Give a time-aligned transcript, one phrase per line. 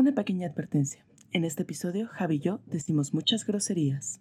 [0.00, 1.04] Una pequeña advertencia.
[1.30, 4.18] En este episodio, Javi y yo decimos muchas groserías.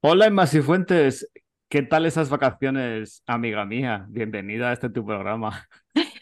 [0.00, 1.28] Hola, Emma Fuentes.
[1.68, 4.06] ¿Qué tal esas vacaciones, amiga mía?
[4.08, 5.66] Bienvenida a este tu programa.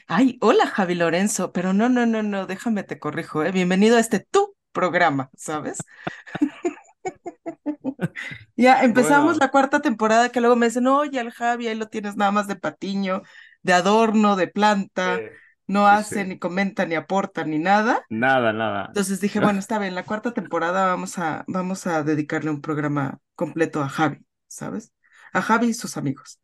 [0.09, 3.52] Ay, hola Javi Lorenzo, pero no, no, no, no, déjame te corrijo, ¿eh?
[3.52, 5.80] Bienvenido a este tu programa, ¿sabes?
[8.56, 9.38] ya empezamos Bueno.
[9.38, 12.48] la cuarta temporada que luego me dicen, oye, el Javi, ahí lo tienes nada más
[12.48, 13.20] de patiño,
[13.62, 15.41] de adorno, de planta, Eh,
[15.73, 16.29] no hace, sí.
[16.29, 18.04] ni comenta, ni aporta, ni nada.
[18.11, 18.86] Nada, nada.
[18.89, 23.18] Entonces dije, bueno, está bien, la cuarta temporada vamos a, vamos a dedicarle un programa
[23.35, 24.93] completo a Javi, ¿sabes?
[25.32, 26.39] A Javi y sus amigos.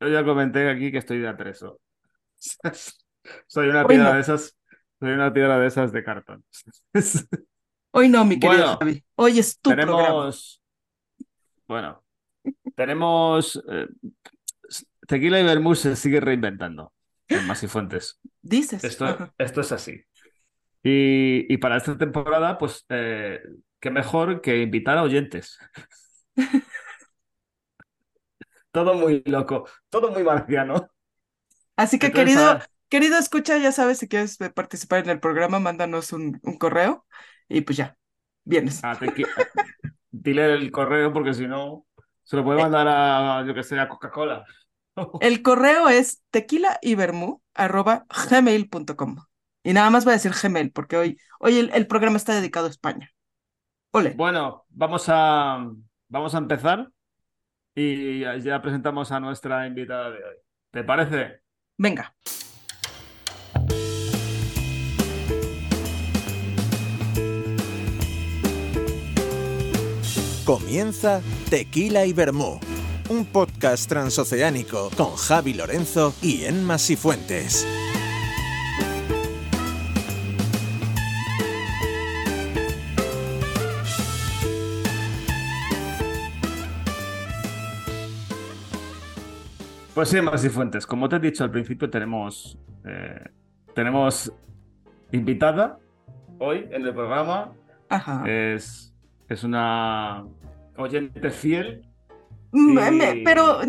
[0.00, 1.80] Yo ya comenté aquí que estoy de atreso.
[3.46, 4.14] Soy una piedra no.
[4.14, 4.54] de esas,
[5.00, 6.44] soy una piedra de esas de cartón.
[7.90, 10.02] Hoy no, mi querido Bueno, Javi, hoy es tu programa.
[10.02, 10.62] tenemos,
[11.68, 12.04] bueno,
[12.74, 13.86] tenemos eh,
[15.06, 16.92] Tequila y Vermouth se sigue reinventando
[17.38, 18.20] en Masifuentes.
[18.42, 20.02] Dices, Esto, es así.
[20.82, 23.40] Y, y para esta temporada, pues, eh,
[23.80, 25.58] qué mejor que invitar a oyentes.
[28.72, 30.88] Todo muy loco, todo muy marciano.
[31.76, 35.58] Así que Entonces, querido, ah, querido escucha, ya sabes, si quieres participar en el programa,
[35.60, 37.06] mándanos un, un correo
[37.48, 37.96] y pues ya,
[38.44, 38.88] vienes.
[38.88, 39.26] a tequi-
[40.10, 41.86] dile el correo porque si no,
[42.24, 44.44] se lo puede Eh, mandar a, yo que sé, a Coca-Cola.
[45.20, 49.16] El correo es tequilaibermú@gmail.com.
[49.66, 52.66] Y nada más voy a decir Gmail, porque hoy, hoy el, el programa está dedicado
[52.66, 53.10] a España.
[53.92, 55.66] Ole, Bueno, vamos a,
[56.08, 56.88] vamos a empezar
[57.74, 60.36] y ya ya presentamos a nuestra invitada de hoy.
[60.70, 61.40] ¿Te parece?
[61.78, 62.14] venga.
[70.44, 72.60] Comienza Tequila y Vermú,
[73.08, 77.66] un podcast transoceánico con Javi Lorenzo y Enma Sifuentes.
[89.94, 90.86] Pues sí, Más y Fuentes.
[90.86, 93.28] Como te he dicho al principio, tenemos, eh,
[93.74, 94.32] tenemos
[95.12, 95.78] invitada
[96.38, 97.52] hoy en el programa.
[97.90, 98.24] Ajá.
[98.26, 98.92] Es,
[99.28, 100.24] es una
[100.76, 101.86] oyente fiel
[102.54, 103.60] Y pero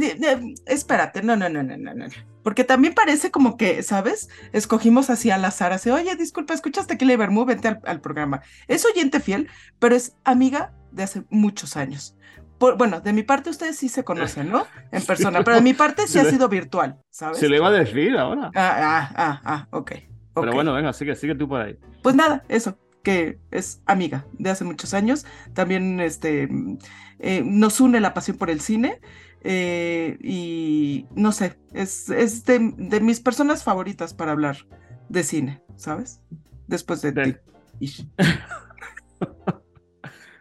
[0.66, 2.06] espérate, no, no, no, no, no, no.
[2.44, 4.29] Porque también parece como que, ¿sabes?
[4.53, 8.41] Escogimos así al azar, así, oye, disculpa, escuchas Tequila y Bermú, vente al, al programa.
[8.68, 12.16] Es oyente fiel, pero es amiga de hace muchos años.
[12.59, 14.66] Por, bueno, de mi parte ustedes sí se conocen, ¿no?
[14.91, 17.40] En Sí, persona, pero de mi parte sí ha sido virtual, ¿sabes?
[17.40, 18.52] se le iba a decir ahora.
[18.56, 19.91] Ah, ah, ah, ah, ok,
[20.35, 21.78] Pero bueno, venga, sigue, sigue tú por ahí.
[22.02, 25.26] Pues nada, eso, que es amiga de hace muchos años.
[25.54, 26.78] También este, mm,
[27.20, 29.00] eh, nos une la pasión por el cine
[29.42, 34.58] eh, y no sé, es, es de, de mis personas favoritas para hablar
[35.08, 36.22] de cine, ¿sabes?
[36.68, 37.14] Después de
[37.80, 38.10] ti.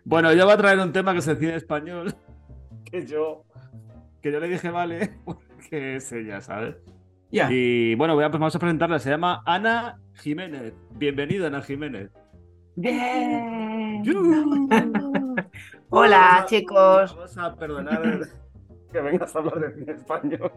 [0.07, 2.15] Bueno, ella va a traer un tema que es el cine español,
[2.85, 3.47] que yo,
[4.21, 6.77] que yo le dije vale, porque es ella, ¿sabes?
[7.31, 7.49] Ya.
[7.51, 8.99] Y bueno, voy a, pues vamos a presentarla.
[8.99, 10.75] Se llama Ana Jiménez.
[10.91, 12.11] Bienvenida, Ana Jiménez.
[12.77, 14.03] Bien.
[14.05, 14.69] ¡Yu!
[15.91, 17.15] Hola, Vamos a- chicos.
[17.17, 18.03] Vamos a perdonar
[18.93, 20.51] que vengas a hablar de cine español.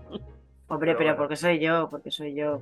[0.70, 1.18] Hombre, Pero pero bueno.
[1.18, 2.62] porque soy yo, porque soy yo.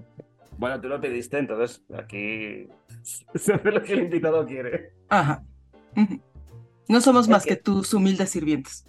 [0.58, 2.68] Bueno, tú lo pediste, entonces aquí
[3.36, 4.94] se hace lo que el invitado quiere.
[5.10, 5.44] Ajá.
[6.88, 8.86] No somos Es más que- que tus humildes sirvientes.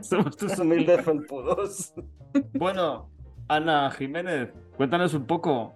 [0.00, 1.92] Somos tus humildes felpudos.
[2.54, 3.10] Bueno,
[3.48, 5.74] Ana Jiménez, cuéntanos un poco,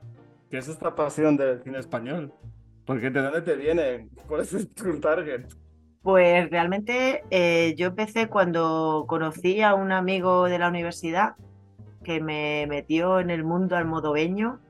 [0.50, 2.32] ¿qué es esta pasión del cine español?
[2.86, 4.08] Porque ¿de dónde te viene?
[4.28, 5.46] ¿Cuál es tu target?
[6.02, 11.34] Pues realmente eh, yo empecé cuando conocí a un amigo de la universidad
[12.04, 14.60] que me metió en el mundo almodoveño.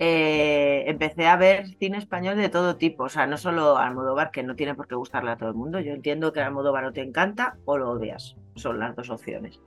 [0.00, 4.42] Eh, empecé a ver cine español de todo tipo, o sea, no solo Almodóvar, que
[4.42, 5.78] no tiene por qué gustarle a todo el mundo.
[5.78, 9.60] Yo entiendo que Almodóvar o te encanta o lo odias, son las dos opciones.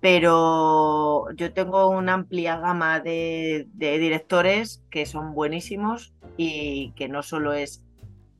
[0.00, 7.22] Pero yo tengo una amplia gama de, de directores que son buenísimos y que no
[7.22, 7.82] solo es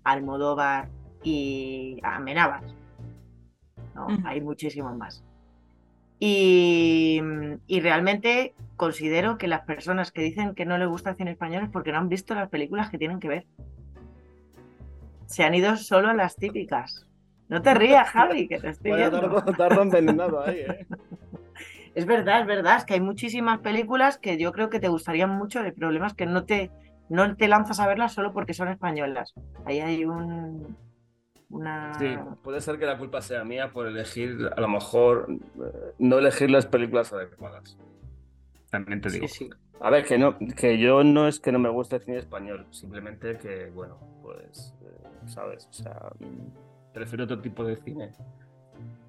[0.05, 0.89] Almodóvar
[1.23, 2.63] y Amenábar,
[3.95, 4.07] ¿no?
[4.25, 5.25] Hay muchísimos más.
[6.19, 7.21] Y,
[7.67, 11.65] y realmente considero que las personas que dicen que no les gusta el cine español
[11.65, 13.47] es porque no han visto las películas que tienen que ver.
[15.27, 17.07] Se han ido solo a las típicas.
[17.49, 20.87] No te rías, Javi, que te estoy Vaya dardo envenenado ahí, ¿eh?
[21.97, 25.31] Es verdad, es verdad, es que hay muchísimas películas que yo creo que te gustarían
[25.31, 25.61] mucho.
[25.61, 26.71] El problema es que no te,
[27.09, 29.33] no te lanzas a verlas solo porque son españolas.
[29.65, 30.77] Ahí hay un,
[31.49, 31.95] una...
[31.99, 36.19] Sí, puede ser que la culpa sea mía por elegir, a lo mejor, eh, no
[36.19, 37.79] elegir las películas adecuadas.
[38.71, 39.27] También te digo.
[39.27, 39.51] Sí, sí.
[39.81, 42.67] A ver, que no, que yo no es que no me guste el cine español,
[42.73, 45.67] simplemente que, bueno, pues, eh, ¿sabes?
[45.71, 46.13] O sea,
[46.93, 48.13] prefiero otro tipo de cine.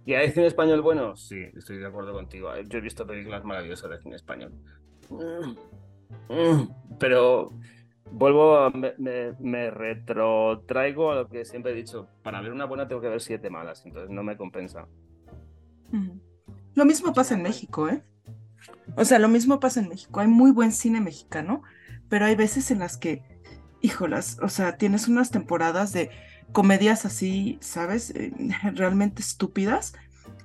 [0.08, 1.18] ¿Y hay cine español bueno?
[1.18, 2.50] Sí, estoy de acuerdo contigo.
[2.70, 4.54] Yo he visto películas maravillosas de cine español.
[5.10, 7.52] Mm, mm, Pero
[8.10, 12.08] vuelvo a, me, retrotraigo a lo que siempre he dicho.
[12.24, 14.88] Para ver una buena tengo que ver siete malas, entonces no me compensa.
[16.74, 18.02] Lo mismo pasa en México, ¿eh?
[18.96, 20.22] O sea, lo mismo pasa en México.
[20.22, 21.64] Hay muy buen cine mexicano,
[22.08, 23.24] pero hay veces en las que,
[23.82, 26.12] híjolas, o sea, tienes unas temporadas de
[26.52, 28.12] comedias así, ¿sabes?
[28.12, 28.32] Eh,
[28.74, 29.94] realmente estúpidas.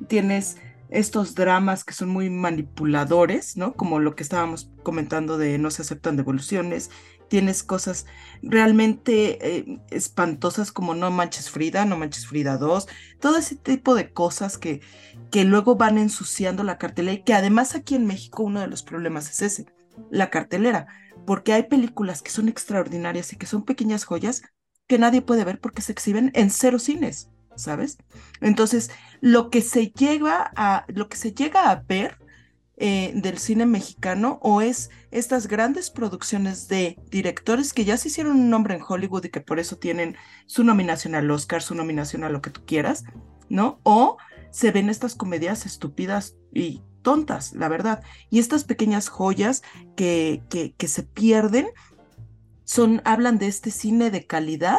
[0.09, 0.57] Tienes
[0.93, 3.73] estos dramas que son muy manipuladores, ¿no?
[3.75, 6.91] Como lo que estábamos comentando de no se aceptan devoluciones.
[7.29, 8.05] Tienes cosas
[8.43, 12.89] realmente eh, espantosas como No Manches Frida, No Manches Frida 2,
[13.21, 14.83] todo ese tipo de cosas que,
[15.31, 18.83] que luego van ensuciando la cartelera y que además aquí en México uno de los
[18.83, 19.67] problemas es ese,
[20.11, 20.89] la cartelera,
[21.25, 24.43] porque hay películas que son extraordinarias y que son pequeñas joyas
[24.93, 27.97] que nadie puede ver porque se exhiben en cero cines, ¿sabes?
[28.43, 28.91] Entonces,
[29.23, 32.19] lo que se llega a, lo que se llega a ver
[32.77, 38.33] eh, del cine mexicano o es estas grandes producciones de directores que ya se hicieron
[38.39, 42.23] un nombre en Hollywood y que por eso tienen su nominación al Oscar, su nominación
[42.23, 43.05] a lo que tú quieras,
[43.49, 43.81] ¿no?
[43.85, 44.19] O
[44.51, 48.03] se ven estas comedias estúpidas y tontas, la verdad.
[48.29, 49.63] Y estas pequeñas joyas
[49.97, 51.69] que, que, que se pierden
[52.65, 54.79] son, hablan de este cine de calidad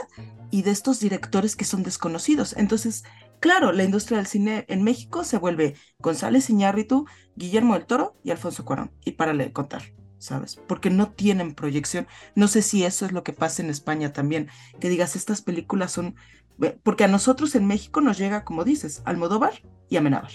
[0.51, 2.55] y de estos directores que son desconocidos.
[2.57, 3.03] Entonces,
[3.39, 8.31] claro, la industria del cine en México se vuelve González Iñárritu, Guillermo del Toro y
[8.31, 8.91] Alfonso Cuarón.
[9.03, 9.83] Y de contar,
[10.17, 10.59] ¿sabes?
[10.67, 12.07] Porque no tienen proyección.
[12.35, 15.91] No sé si eso es lo que pasa en España también, que digas, estas películas
[15.91, 16.15] son...
[16.83, 20.31] Porque a nosotros en México nos llega, como dices, Almodóvar y Amenábar,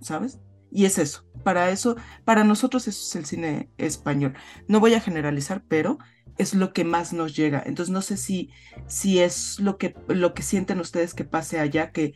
[0.00, 0.38] ¿sabes?
[0.74, 1.94] Y es eso, para eso,
[2.24, 4.34] para nosotros eso es el cine español.
[4.66, 5.98] No voy a generalizar, pero
[6.36, 7.62] es lo que más nos llega.
[7.64, 8.50] Entonces no sé si,
[8.88, 12.14] si es lo que, lo que sienten ustedes que pase allá, que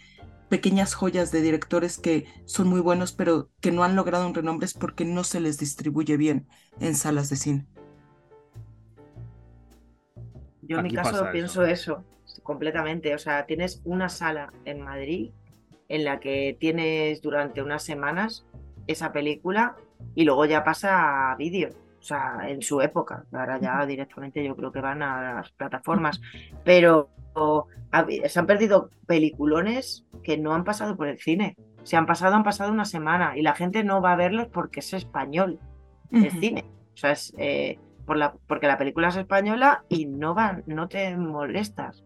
[0.49, 4.66] pequeñas joyas de directores que son muy buenos, pero que no han logrado un renombre
[4.66, 6.49] es porque no se les distribuye bien
[6.81, 7.66] en salas de cine.
[10.62, 12.04] Yo en mi caso pienso eso.
[12.43, 13.14] completamente.
[13.14, 15.31] O sea, tienes una sala en Madrid
[15.88, 18.46] en la que tienes durante unas semanas
[18.87, 19.76] esa película
[20.14, 21.70] y luego ya pasa a vídeo.
[21.99, 23.25] O sea, en su época.
[23.32, 26.20] Ahora ya directamente yo creo que van a las plataformas.
[26.64, 27.11] Pero
[28.26, 31.56] se han perdido peliculones que no han pasado por el cine.
[31.82, 34.81] Se han pasado, han pasado una semana y la gente no va a verlos porque
[34.81, 35.58] es español
[36.12, 36.64] el cine.
[36.94, 40.88] O sea, es eh, por la, porque la película es española y no van, no
[40.88, 42.05] te molestas.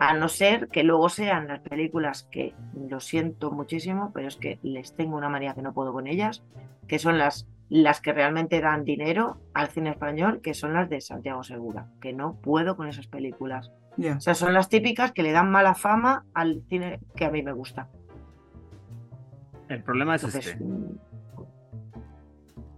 [0.00, 2.54] A no ser que luego sean las películas que
[2.88, 6.44] lo siento muchísimo, pero es que les tengo una manía que no puedo con ellas,
[6.86, 11.00] que son las, las que realmente dan dinero al cine español, que son las de
[11.00, 13.72] Santiago Segura, que no puedo con esas películas.
[13.98, 17.42] O sea, son las típicas que le dan mala fama al cine que a mí
[17.42, 17.88] me gusta.
[19.68, 20.64] El problema es Entonces, este.
[20.64, 20.98] mm,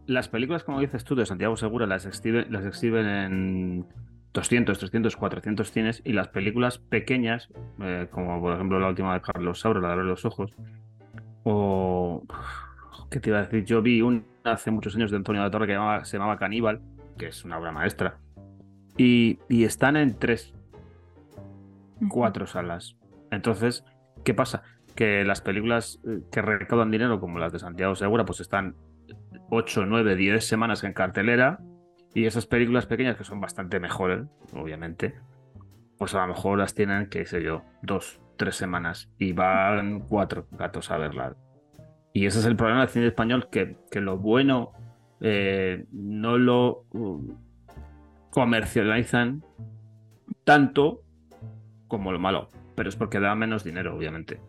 [0.07, 3.87] Las películas, como dices tú, de Santiago Segura las exhiben, las exhiben en
[4.33, 7.49] 200, 300, 400 cines y las películas pequeñas,
[7.81, 10.53] eh, como por ejemplo la última de Carlos Saura, la de los ojos,
[11.45, 12.23] o...
[13.11, 13.65] ¿Qué te iba a decir?
[13.65, 16.39] Yo vi una hace muchos años de Antonio de la Torre que llamaba- se llamaba
[16.39, 16.81] Caníbal,
[17.19, 18.19] que es una obra maestra,
[18.97, 20.55] y, y están en tres,
[22.09, 22.97] cuatro salas.
[23.33, 23.85] Entonces,
[24.25, 24.63] ¿qué pasa?
[24.95, 28.77] Que las películas eh, que recaudan dinero, como las de Santiago Segura, pues están
[29.51, 31.59] 8, 9, 10 semanas en cartelera.
[32.15, 35.15] Y esas películas pequeñas, que son bastante mejores, obviamente,
[35.99, 39.11] pues a lo mejor las tienen, qué sé yo, dos, tres semanas.
[39.19, 41.37] Y van cuatro gatos a verlas.
[42.13, 44.73] Y ese es el problema del cine español, que, que lo bueno
[45.21, 47.33] eh, no lo uh,
[48.31, 49.43] comercializan
[50.45, 51.03] tanto
[51.89, 52.49] como lo malo.
[52.75, 54.41] Pero es porque da menos dinero, obviamente.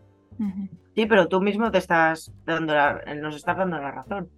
[0.94, 4.28] Sí, pero tú mismo te estás dando la- nos estás dando la razón.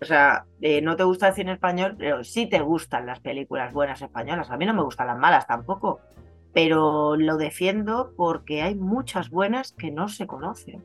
[0.00, 3.72] O sea, eh, no te gusta el cine español, pero sí te gustan las películas
[3.72, 4.50] buenas españolas.
[4.50, 6.00] A mí no me gustan las malas tampoco,
[6.54, 10.82] pero lo defiendo porque hay muchas buenas que no se conocen.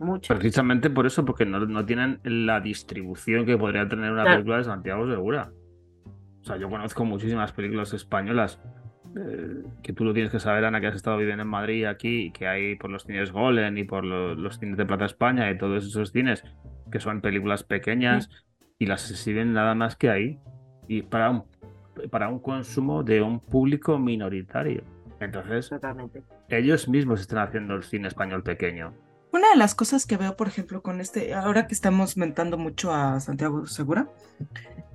[0.00, 0.36] Muchas.
[0.36, 4.36] Precisamente por eso, porque no, no tienen la distribución que podría tener una Claro.
[4.38, 5.50] película de Santiago Segura.
[6.40, 8.58] O sea, yo conozco muchísimas películas españolas
[9.16, 12.30] eh, que tú lo tienes que saber, Ana, que has estado viviendo en Madrid aquí,
[12.32, 15.58] que hay por los cines Golem y por lo- los cines de Plaza España y
[15.58, 16.44] todos esos cines,
[16.90, 18.28] que son películas pequeñas
[18.78, 20.38] y las exhiben nada más que ahí.
[20.88, 21.44] Y para un,
[22.10, 24.82] para un consumo de un público minoritario.
[25.20, 26.22] Entonces, Totalmente.
[26.48, 28.92] ellos mismos están haciendo el cine español pequeño.
[29.32, 32.92] Una de las cosas que veo, por ejemplo, con este, ahora que estamos mentando mucho
[32.92, 34.08] a Santiago Segura,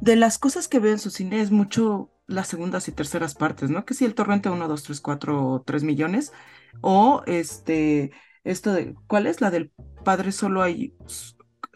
[0.01, 3.69] de las cosas que veo en su cine es mucho las segundas y terceras partes,
[3.69, 3.85] ¿no?
[3.85, 6.33] Que si el torrente 1, 2, 3, 4 o 3 millones,
[6.81, 8.11] o este,
[8.43, 9.39] esto de, ¿cuál es?
[9.39, 9.71] La del
[10.03, 10.93] padre solo hay,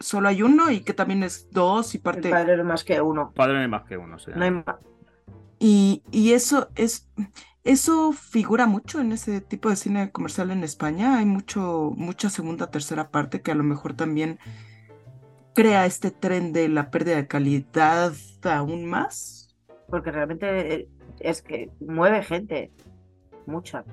[0.00, 2.28] solo hay uno y que también es dos y parte...
[2.28, 3.32] El padre no más que uno.
[3.32, 4.32] Padre no hay más que uno, sí.
[4.34, 4.76] No hay más.
[5.58, 7.08] Y, y eso es,
[7.64, 11.18] eso figura mucho en ese tipo de cine comercial en España.
[11.18, 14.38] Hay mucho, mucha segunda, tercera parte que a lo mejor también
[15.54, 18.14] crea este tren de la pérdida de calidad
[18.44, 19.54] aún más.
[19.88, 20.88] Porque realmente eh,
[21.18, 22.72] es que mueve gente.
[23.46, 23.84] Mucha.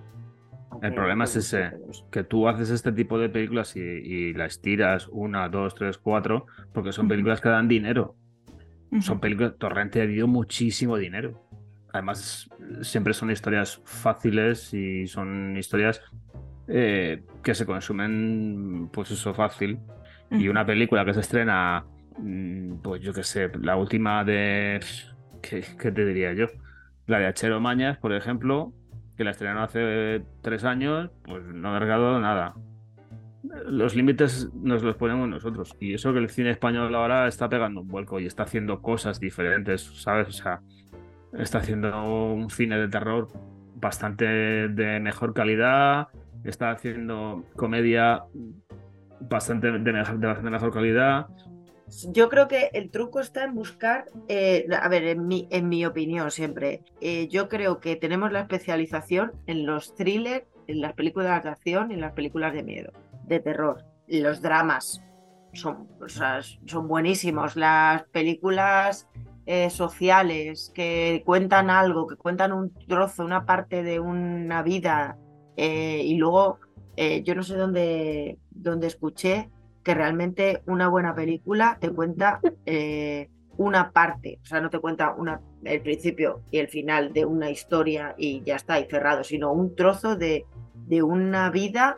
[0.81, 1.71] El problema es ese,
[2.11, 6.45] que tú haces este tipo de películas y, y las tiras una, dos, tres, cuatro,
[6.73, 8.15] porque son películas que dan dinero.
[9.01, 11.43] Son películas, Torrente ha dio muchísimo dinero.
[11.91, 12.49] Además,
[12.81, 16.01] siempre son historias fáciles y son historias
[16.67, 19.79] eh, que se consumen, pues eso, fácil.
[20.31, 21.85] Y una película que se estrena,
[22.17, 24.79] mm, pues yo qué sé, la última de.
[25.41, 26.47] ¿Qué, qué te diría yo?
[27.05, 28.73] La de Achero Mañas, por ejemplo,
[29.17, 32.53] que la estrenaron hace tres años, pues no ha regado nada.
[33.65, 35.75] Los límites nos los ponemos nosotros.
[35.79, 39.19] Y eso que el cine español ahora está pegando un vuelco y está haciendo cosas
[39.19, 40.27] diferentes, ¿sabes?
[40.27, 40.61] O sea,
[41.33, 43.27] está haciendo un cine de terror
[43.75, 46.07] bastante de mejor calidad,
[46.43, 48.23] está haciendo comedia
[49.21, 51.27] bastante de bastante mejor calidad.
[52.09, 55.85] Yo creo que el truco está en buscar, eh, a ver, en mi, en mi
[55.85, 61.43] opinión siempre, eh, yo creo que tenemos la especialización en los thrillers, en las películas
[61.43, 62.91] de acción y en las películas de miedo,
[63.25, 63.85] de terror.
[64.07, 65.01] Los dramas
[65.53, 69.07] son, o sea, son buenísimos, las películas
[69.45, 75.17] eh, sociales que cuentan algo, que cuentan un trozo, una parte de una vida
[75.59, 76.59] y luego
[77.23, 79.49] yo no sé dónde, dónde escuché
[79.87, 82.41] que realmente una buena película te cuenta
[83.55, 87.49] una parte, o sea, no te cuenta una, el principio y el final de una
[87.49, 91.97] historia y ya está, y cerrado, sino un trozo de, de una vida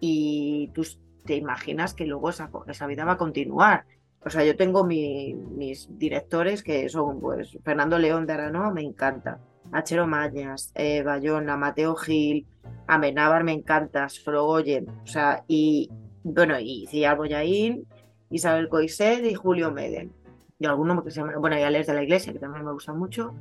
[0.00, 0.86] y tú
[1.24, 3.86] te imaginas que luego esa, esa vida va a continuar
[4.22, 9.40] o sea, yo tengo mis directores que son, pues, Fernando León de Aranoa, me encanta.
[9.72, 12.46] Achero Mañas, eh, Bayona, Mateo Gil,
[12.86, 15.90] Amenábar me encanta, Sorogoyen, o sea, y
[16.22, 17.86] bueno, y Ciar Boyaín,
[18.30, 20.12] Isabel Coiset y Julio Meden.
[20.58, 22.92] Y alguno que se llama, bueno, y Alex de la Iglesia, que también me gusta
[22.92, 23.34] mucho.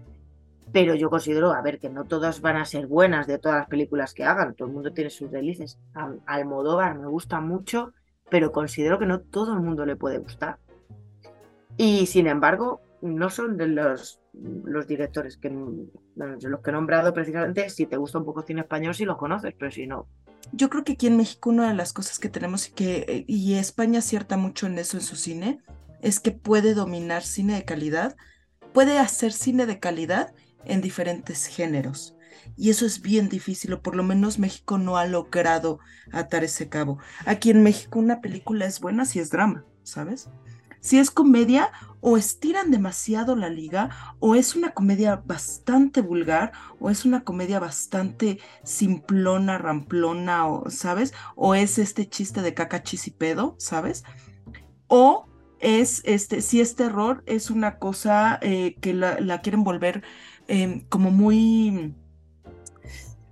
[0.71, 3.67] Pero yo considero, a ver, que no todas van a ser buenas de todas las
[3.67, 5.79] películas que hagan, todo el mundo tiene sus delices.
[6.25, 7.91] Almodóvar me gusta mucho,
[8.29, 10.59] pero considero que no todo el mundo le puede gustar.
[11.75, 17.69] Y sin embargo, no son de los, los directores que los que he nombrado precisamente,
[17.69, 20.07] si te gusta un poco cine español, si los conoces, pero si no.
[20.51, 23.53] Yo creo que aquí en México una de las cosas que tenemos y que y
[23.53, 25.60] España acierta mucho en eso en su cine
[26.01, 28.15] es que puede dominar cine de calidad,
[28.74, 30.34] puede hacer cine de calidad
[30.65, 32.15] en diferentes géneros.
[32.58, 35.79] Y eso es bien difícil, o por lo menos México no ha logrado
[36.12, 36.98] atar ese cabo.
[37.25, 40.29] Aquí en México una película es buena si es drama, ¿sabes?
[40.79, 41.71] Si es comedia
[42.01, 47.59] o estiran demasiado la liga o es una comedia bastante vulgar o es una comedia
[47.59, 51.13] bastante simplona, ramplona, o, ¿sabes?
[51.36, 54.03] O es este chiste de caca, chis y pedo, ¿sabes?
[54.88, 55.27] O
[55.59, 60.03] es este, si es terror, es una cosa eh, que la, quieren volver
[60.48, 61.93] em, como muy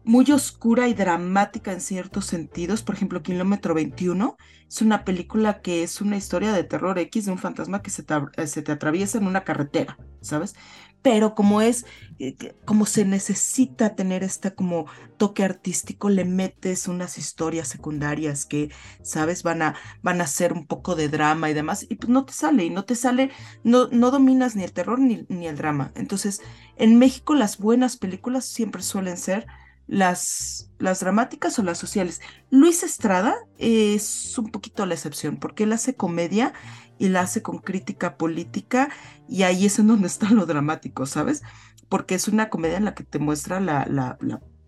[0.08, 2.82] muy oscura y dramática en ciertos sentidos.
[2.82, 4.38] Por ejemplo, Kilómetro 21
[4.70, 8.04] es una película que es una historia de terror X de un fantasma que se
[8.04, 10.56] te, atraviesa en una carretera, ¿sabes?
[11.02, 11.86] Pero como es,
[12.20, 14.86] eh, como se necesita tener este como
[15.18, 18.72] toque artístico, le metes unas historias secundarias que,
[19.04, 19.44] ¿sabes?
[19.44, 22.32] Van a, van a ser un poco de drama y demás, y pues no te
[22.32, 23.30] sale, y no te sale,
[23.66, 25.92] no, no dominas ni el terror ni, ni el drama.
[25.96, 26.42] Entonces,
[26.78, 29.48] en México las buenas películas siempre suelen ser
[29.88, 32.22] las, las dramáticas o las sociales.
[32.51, 36.53] Luis Estrada es un poquito la excepción, porque él hace comedia
[37.00, 38.89] y la hace con crítica política,
[39.27, 41.44] y ahí es en donde está lo dramático, ¿sabes?
[41.89, 44.17] Porque es una comedia en la que te muestra la, la,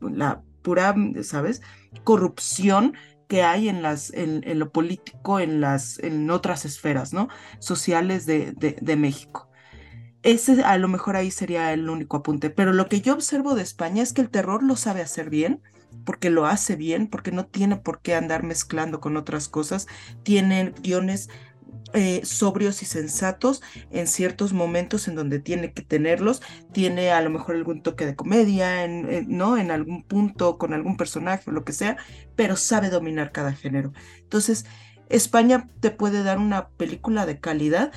[0.02, 1.62] la, pura, ¿sabes?
[2.04, 2.94] Corrupción
[3.28, 7.28] que hay en, las, en, lo político, en, las, en otras esferas, ¿no?
[7.60, 9.49] Sociales de, de, de México.
[10.22, 13.62] Ese a lo mejor ahí sería el único apunte, pero lo que yo observo de
[13.62, 15.62] España es que el terror lo sabe hacer bien,
[16.06, 19.88] porque lo hace bien, porque no tiene por qué andar mezclando con otras cosas,
[20.24, 21.30] tiene guiones
[21.94, 26.42] eh, sobrios y sensatos en ciertos momentos en donde tiene que tenerlos.
[26.72, 29.58] Tiene a lo mejor algún toque de comedia, en, ¿no?
[29.58, 31.98] En algún punto con algún personaje o lo que sea,
[32.36, 33.94] pero sabe dominar cada género.
[34.20, 34.66] Entonces,
[35.10, 37.92] España te puede dar una película de calidad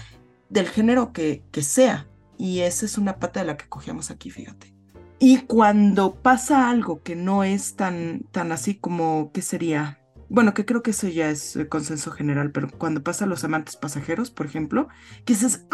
[0.48, 2.08] del género que, que sea.
[2.42, 4.74] Y esa es una pata de la que cogíamos aquí, fíjate.
[5.20, 10.00] Y cuando pasa algo que no es tan, tan así como, ¿qué sería?
[10.28, 13.76] Bueno, que creo que eso ya es consenso general, pero cuando pasa a los amantes
[13.76, 14.88] pasajeros, por ejemplo,
[15.24, 15.68] que dices,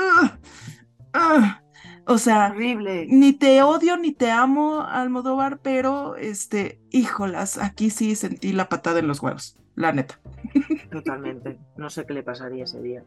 [2.04, 8.52] o sea, ni te odio ni te amo, Almodóvar, pero, este, híjolas, aquí sí sentí
[8.52, 10.20] la patada en los huevos, la neta.
[10.92, 11.58] Totalmente.
[11.78, 13.04] No sé qué le pasaría ese día.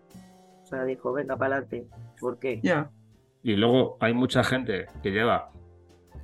[0.63, 1.87] O sea, dijo, venga para adelante.
[2.19, 2.59] ¿Por qué?
[2.63, 2.89] Ya.
[3.43, 5.51] Y luego hay mucha gente que lleva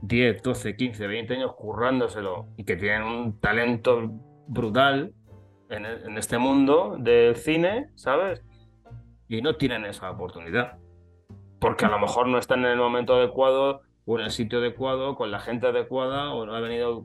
[0.01, 4.11] 10, 12, 15, 20 años currándoselo y que tienen un talento
[4.47, 5.13] brutal
[5.69, 8.43] en, en este mundo del cine, ¿sabes?
[9.27, 10.77] Y no tienen esa oportunidad.
[11.59, 15.15] Porque a lo mejor no están en el momento adecuado o en el sitio adecuado,
[15.15, 17.03] con la gente adecuada, o no ha venido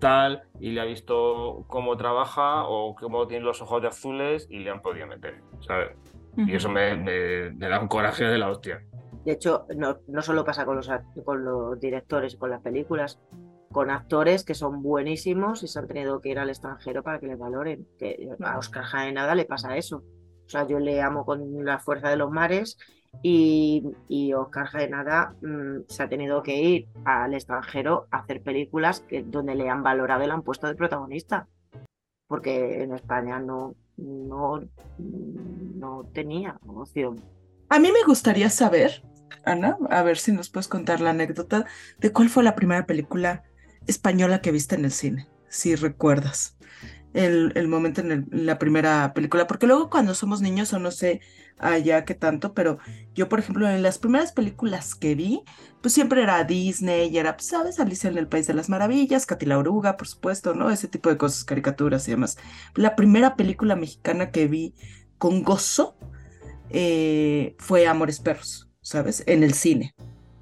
[0.00, 4.60] tal y le ha visto cómo trabaja o cómo tiene los ojos de azules y
[4.60, 5.90] le han podido meter, ¿sabes?
[6.36, 8.82] Y eso me, me, me, da un coraje de la hostia.
[9.24, 10.90] De hecho, no, no solo pasa con los,
[11.24, 13.20] con los directores y con las películas,
[13.70, 17.26] con actores que son buenísimos y se han tenido que ir al extranjero para que
[17.26, 17.86] les valoren.
[17.98, 20.02] Que a Oscar Jaenada le pasa eso.
[20.46, 22.76] O sea, yo le amo con la fuerza de los mares
[23.22, 29.00] y, y Oscar Jaenada mmm, se ha tenido que ir al extranjero a hacer películas
[29.00, 31.46] que, donde le han valorado y le han puesto de protagonista.
[32.26, 34.60] Porque en España no, no,
[34.98, 37.20] no tenía opción.
[37.68, 39.02] A mí me gustaría saber,
[39.44, 41.66] Ana, a ver si nos puedes contar la anécdota
[41.98, 43.44] de cuál fue la primera película
[43.86, 46.56] española que viste en el cine, si recuerdas.
[47.12, 51.20] El, momento en, la primera película, porque luego cuando somos niños o no sé
[51.58, 52.78] allá qué tanto, pero
[53.14, 55.42] yo por ejemplo en las primeras películas que vi,
[55.82, 57.80] pues siempre era Disney y era, ¿sabes?
[57.80, 60.70] Alicia en el País de las Maravillas, Katy la Oruga, por supuesto, ¿no?
[60.70, 62.38] Ese tipo de cosas, caricaturas y demás.
[62.76, 64.74] La primera película mexicana que vi
[65.18, 65.96] con gozo
[66.70, 69.22] eh, fue Amores Perros, ¿sabes?
[69.28, 69.94] En el cine.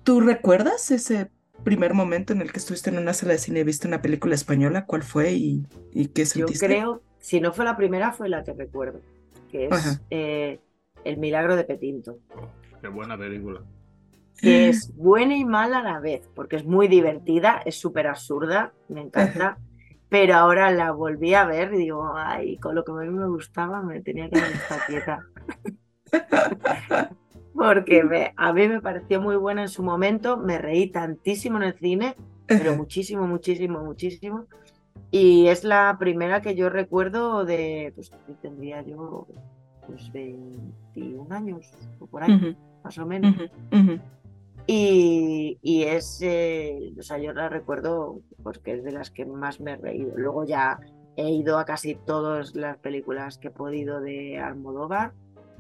[0.05, 1.31] ¿Tú recuerdas ese
[1.65, 4.35] primer momento en el que estuviste en una sala de cine y viste una película
[4.35, 4.87] española?
[4.87, 6.67] ¿Cuál fue y, y qué sentiste?
[6.67, 9.03] Yo creo, si no fue la primera, fue la que recuerdo,
[9.51, 10.61] que es eh,
[11.05, 12.21] El Milagro de Petinto.
[12.81, 13.61] Qué buena película.
[14.39, 18.73] Que es buena y mala a la vez, porque es muy divertida, es súper absurda,
[18.89, 19.59] me encanta.
[20.09, 23.29] Pero ahora la volví a ver y digo, ay, con lo que a mí me
[23.29, 25.27] gustaba me tenía que haber estado quieta.
[27.59, 31.65] Porque me, a mí me pareció muy buena en su momento, me reí tantísimo en
[31.65, 32.15] el cine,
[32.47, 34.47] pero muchísimo, muchísimo, muchísimo.
[35.11, 39.27] Y es la primera que yo recuerdo de, pues tendría yo
[39.89, 42.57] pues 21 años o por ahí, uh -huh.
[42.85, 43.35] más o menos.
[43.37, 44.01] Uh -huh.
[44.67, 49.61] y, y, es, eh, o sea, yo la recuerdo porque es de las que más
[49.61, 50.13] me he reído.
[50.17, 50.79] Luego ya
[51.17, 55.13] he ido a casi todas las películas que he podido de Almodóvar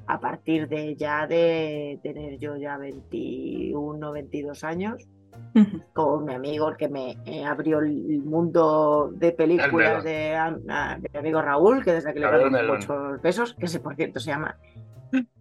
[0.08, 5.06] a partir de ya de tener yo ya 21, 22 años,
[5.54, 5.84] uh -huh.
[5.92, 10.98] con mi amigo el que me eh, abrió el mundo de películas de, a, a,
[10.98, 14.18] de, mi amigo Raúl, que desde que le doy muchos besos, que ese por cierto
[14.18, 14.56] se llama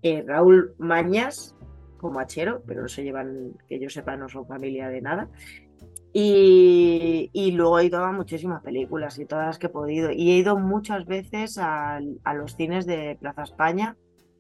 [0.01, 1.56] eh, Raúl Mañas,
[1.97, 5.30] como hachero, pero no se llevan, que yo sepa, no son familia de nada.
[6.12, 10.10] Y, y, luego he ido a muchísimas películas y todas las que he podido.
[10.12, 13.95] Y he ido muchas veces a, a los cines de Plaza España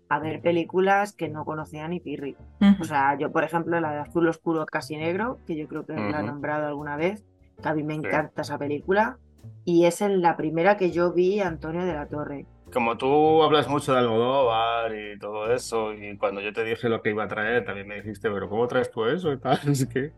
[0.09, 2.35] a ver películas que no conocía ni Pirri.
[2.61, 2.81] Uh -huh.
[2.81, 5.93] O sea, yo, por ejemplo, la de Azul Oscuro Casi Negro, que yo creo que
[5.93, 6.11] uh -huh.
[6.11, 7.25] la he nombrado alguna vez,
[7.61, 8.49] que a mí me encanta sí.
[8.49, 9.17] esa película,
[9.65, 12.45] y es en la primera que yo vi a Antonio de la Torre.
[12.73, 17.01] Como tú hablas mucho de Almodóvar y todo eso, y cuando yo te dije lo
[17.01, 19.59] que iba a traer, también me dijiste, pero ¿cómo traes tú eso y tal?
[19.67, 20.11] Es que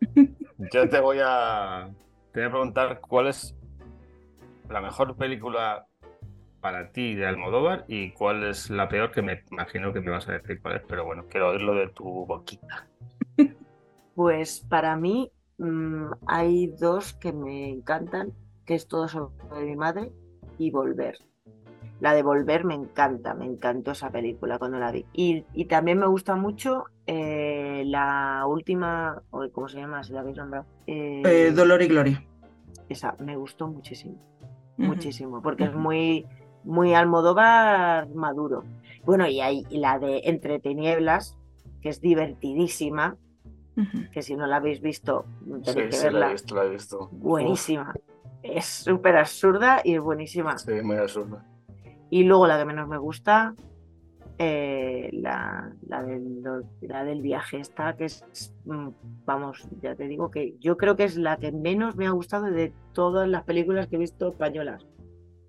[0.72, 1.88] yo te voy a,
[2.32, 3.56] te voy a preguntar cuál es
[4.68, 5.86] la mejor película
[6.66, 10.28] para ti de Almodóvar y cuál es la peor que me imagino que me vas
[10.28, 12.88] a decir cuál es, pero bueno, quiero oírlo de tu boquita.
[14.16, 18.32] Pues para mí mmm, hay dos que me encantan,
[18.64, 20.10] que es todo sobre mi madre
[20.58, 21.18] y Volver.
[22.00, 25.04] La de Volver me encanta, me encantó esa película cuando la vi.
[25.12, 30.02] Y, y también me gusta mucho eh, la última, ¿cómo se llama?
[30.02, 30.66] Si la habéis nombrado.
[30.88, 32.24] Eh, eh, Dolor y Gloria.
[32.88, 34.86] Esa, me gustó muchísimo, uh -huh.
[34.86, 35.70] muchísimo, porque uh -huh.
[35.70, 36.26] es muy
[36.66, 38.64] muy Almodóvar maduro.
[39.04, 41.38] Bueno, y hay la de Entre Tinieblas,
[41.80, 43.16] que es divertidísima,
[43.76, 44.10] uh -huh.
[44.10, 45.24] que si no la habéis visto,
[45.64, 46.04] tenéis sí, que verla.
[46.04, 47.08] Sí, la he visto, la he visto.
[47.12, 47.94] Buenísima.
[47.94, 48.16] Uf.
[48.42, 50.58] Es súper absurda y es buenísima.
[50.58, 51.44] Sí, muy absurda.
[52.10, 53.54] Y luego la que menos me gusta,
[54.38, 56.42] eh, la, la, del,
[56.82, 58.88] la, del, viaje esta, que es, mm,
[59.24, 62.46] vamos, ya te digo que yo creo que es la que menos me ha gustado
[62.46, 64.86] de todas las películas que he visto españolas.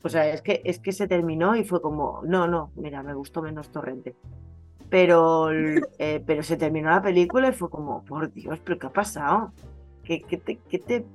[0.03, 3.13] O sea, es que, es que se terminó y fue como, no, no, mira, me
[3.13, 4.15] gustó menos Torrente.
[4.89, 5.51] Pero,
[5.99, 9.53] eh, pero se terminó la película y fue como, por Dios, ¿pero qué ha pasado?
[10.03, 11.05] ¿Qué, qué te, qué te,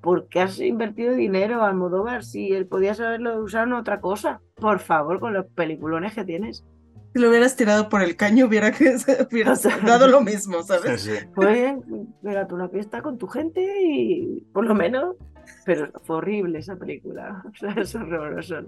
[0.00, 4.40] ¿Por qué has invertido dinero, Almodóvar, si él podías haberlo usado en otra cosa?
[4.56, 6.64] Por favor, con los peliculones que tienes
[7.12, 8.68] si lo hubieras tirado por el caño, hubiera,
[9.30, 11.02] hubiera dado lo mismo, ¿sabes?
[11.02, 11.82] Sí, Fue bien,
[12.22, 15.16] pégate una fiesta con tu gente y por lo menos.
[15.64, 17.42] Pero fue horrible esa película.
[17.52, 18.62] O sea, es horroroso.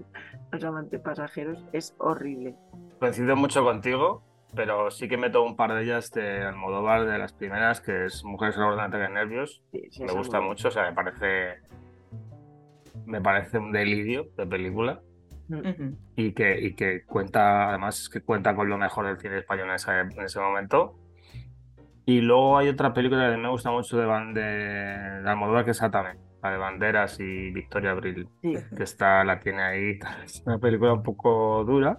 [0.51, 2.55] Los amantes pasajeros es horrible.
[2.99, 4.23] Coincido mucho contigo,
[4.55, 8.23] pero sí que meto un par de ellas de Almodóvar, de las primeras, que es
[8.23, 9.61] Mujeres en de Nervios.
[9.99, 11.61] me gusta mucho, o sea, me parece.
[13.05, 15.01] Me parece un delirio de película
[16.15, 19.75] y, que, y que cuenta, además, que cuenta con lo mejor del cine español en
[19.75, 20.95] ese, en ese momento.
[22.05, 25.81] Y luego hay otra película que me gusta mucho de, de, de Almodóvar, que es
[25.81, 29.99] Atame, la de Banderas y Victoria Abril, que está, la tiene ahí.
[30.23, 31.97] Es una película un poco dura,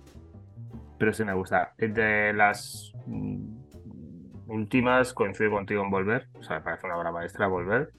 [0.98, 1.74] pero sí me gusta.
[1.78, 7.46] De las mm, últimas, coincido contigo en Volver, o sea, me parece una obra maestra
[7.46, 7.92] Volver.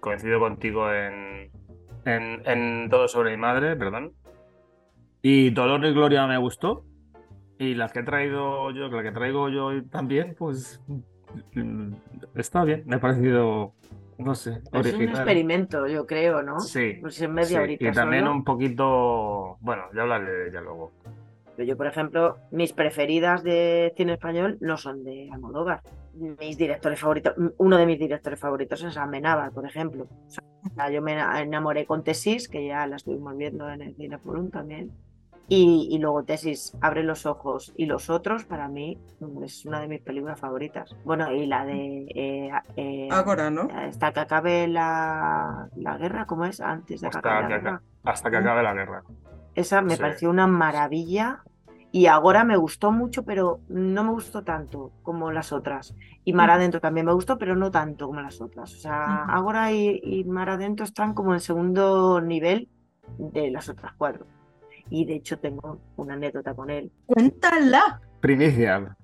[0.00, 1.50] Coincido contigo en,
[2.04, 4.14] en, en Todo sobre mi madre, perdón,
[5.22, 6.84] y Dolor y Gloria me gustó.
[7.58, 10.80] Y las que he traído yo, la que traigo yo también, pues
[11.54, 11.92] mm,
[12.36, 12.84] está bien.
[12.86, 13.74] Me ha parecido,
[14.18, 16.60] no sé, es un experimento, yo creo, ¿no?
[16.60, 16.98] Sí.
[17.00, 20.92] Pues en media Y también un poquito, bueno, ya hablaré de ella luego.
[21.56, 25.82] Yo, por ejemplo, mis preferidas de cine español no son de Almodóvar.
[26.14, 30.06] Mis directores favoritos, uno de mis directores favoritos es Amenábar, por ejemplo.
[30.26, 34.18] O sea, yo me enamoré con Tesis, que ya la estuvimos viendo en el Cine
[34.18, 34.92] Forum también.
[35.50, 38.98] Y, luego Tesis, Abre los ojos y los otros, para mí
[39.42, 40.94] es una de mis películas favoritas.
[41.04, 42.06] Bueno, y la de...
[42.14, 43.68] Eh, eh Ahora, ¿no?
[43.74, 46.60] Hasta que acabe la, la guerra, ¿cómo es?
[46.60, 47.82] Antes de que acabe la guerra.
[48.04, 49.02] Hasta que acabe la guerra.
[49.54, 51.42] Esa me pareció una maravilla.
[51.90, 55.94] Y ahora me gustó mucho, pero no me gustó tanto como las otras.
[56.22, 58.74] Y Mar Adentro también me gustó, pero no tanto como las otras.
[58.74, 62.68] O sea, ahora y, y Mar Adentro están como en el segundo nivel
[63.16, 64.26] de las otras cuatro
[64.90, 66.90] y de hecho tengo una anécdota con él.
[67.06, 68.00] Cuéntala.
[68.20, 68.96] Primicia.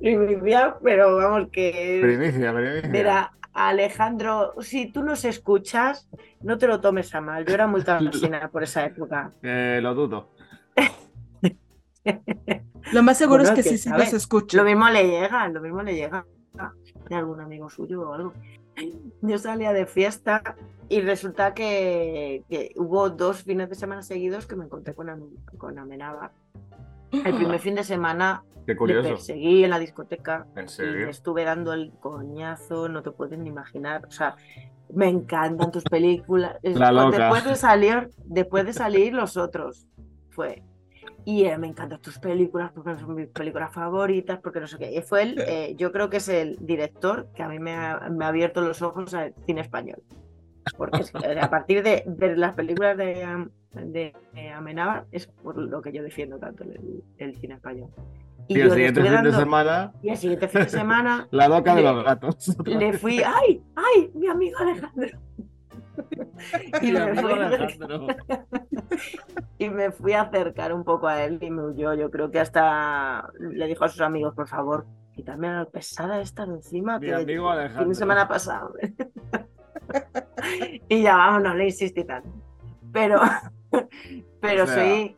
[0.00, 2.00] Primicia, pero vamos que...
[2.02, 2.88] Primicia, primicia.
[2.88, 6.08] Mira, Alejandro, si tú nos escuchas,
[6.40, 7.44] no te lo tomes a mal.
[7.44, 9.32] Yo era muy cansina por esa época.
[9.42, 10.30] Eh, lo dudo.
[12.92, 14.56] lo más seguro es que, sí, sí nos escucha.
[14.56, 16.24] Lo mismo le llega, lo mismo le llega
[17.08, 18.32] de algún amigo suyo o algo.
[19.22, 20.42] Yo salía de fiesta
[20.88, 25.06] y resulta que, hubo dos fines de semana seguidos que me encontré con,
[25.56, 26.32] con Amenaba.
[27.12, 29.02] El primer fin de semana Qué curioso.
[29.02, 30.46] le perseguí en la discoteca.
[30.56, 31.06] ¿En serio?
[31.06, 34.04] Y estuve dando el coñazo, no te puedes ni imaginar.
[34.06, 34.36] O sea,
[34.92, 36.56] me encantan tus películas.
[36.62, 39.86] Después de salir, después de salir los otros.
[40.30, 40.62] Fue.
[41.24, 44.92] Y eh, me encantan tus películas porque son mis películas favoritas, porque no sé qué.
[44.92, 48.08] Y fue él, eh, yo creo que es el director que a mí me ha,
[48.10, 50.02] me ha abierto los ojos al cine español.
[50.76, 52.04] Porque eh, a partir de,
[52.36, 54.12] las películas de, de,
[54.54, 57.90] Amenábar es por lo que yo defiendo tanto el, cine español.
[58.48, 59.92] Y, el siguiente fin de semana.
[60.02, 61.28] Y el siguiente fin de semana.
[61.30, 62.56] la loca de los gatos.
[62.64, 63.62] Le fui, ¡ay!
[63.76, 64.10] ¡ay!
[64.14, 65.18] Mi amigo Alejandro.
[66.82, 67.32] y, me fui,
[69.58, 71.94] y me fui a acercar un poco a él y me huyó.
[71.94, 76.46] Yo creo que hasta le dijo a sus amigos, por favor, quítame la pesada esta
[76.46, 76.98] de encima.
[76.98, 77.82] Mi que amigo Alejandro.
[77.82, 78.72] Fin de semana pasado.
[80.88, 82.30] y ya vamos, no le insistí tanto.
[82.92, 83.20] Pero,
[84.40, 85.16] pero soy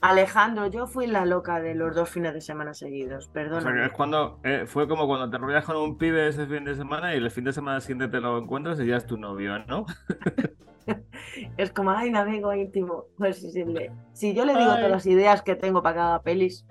[0.00, 3.58] Alejandro, yo fui la loca de los dos fines de semana seguidos, perdón.
[3.58, 6.46] O sea, que es cuando, eh, fue como cuando te rodeas con un pibe ese
[6.46, 9.06] fin de semana y el fin de semana siguiente te lo encuentras y ya es
[9.06, 9.86] tu novio, ¿no?
[11.56, 13.04] es como, ay, un amigo íntimo.
[13.16, 13.64] Pues si,
[14.12, 16.66] si yo le digo todas las ideas que tengo para cada pelis,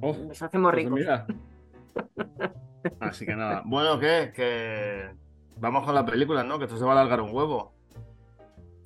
[0.00, 1.00] nos hacemos pues ricos.
[3.00, 3.62] Así que nada.
[3.64, 4.32] Bueno, ¿qué?
[4.34, 5.10] Que
[5.62, 6.58] vamos con la película, ¿no?
[6.58, 7.72] Que esto se va a alargar un huevo.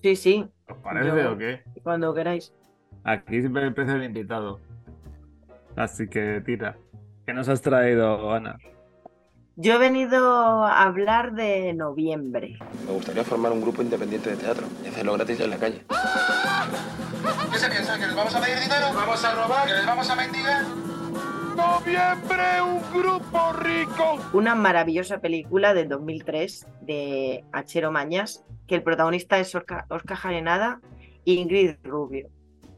[0.02, 0.46] Sí, sí.
[0.68, 1.62] ¿Os parece o qué?
[1.82, 2.52] Cuando queráis.
[3.02, 4.60] Aquí siempre empieza el invitado.
[5.74, 6.76] Así que tira.
[7.24, 8.58] ¿Qué nos has traído, Ana?
[9.56, 12.58] Yo he venido a hablar de noviembre.
[12.86, 15.82] Me gustaría formar un grupo independiente de teatro y hacerlo gratis en la calle.
[17.52, 17.98] ¿Qué se piensa?
[17.98, 18.88] ¿Que les vamos a pedir dinero?
[18.94, 19.66] ¿Vamos a robar?
[19.66, 20.64] ¿Que les vamos a mendigar?
[21.56, 24.18] Un grupo rico.
[24.34, 30.80] Una maravillosa película del 2003 de Achero Mañas, que el protagonista es Oscar, Jarenada
[31.24, 32.28] e Ingrid Rubio.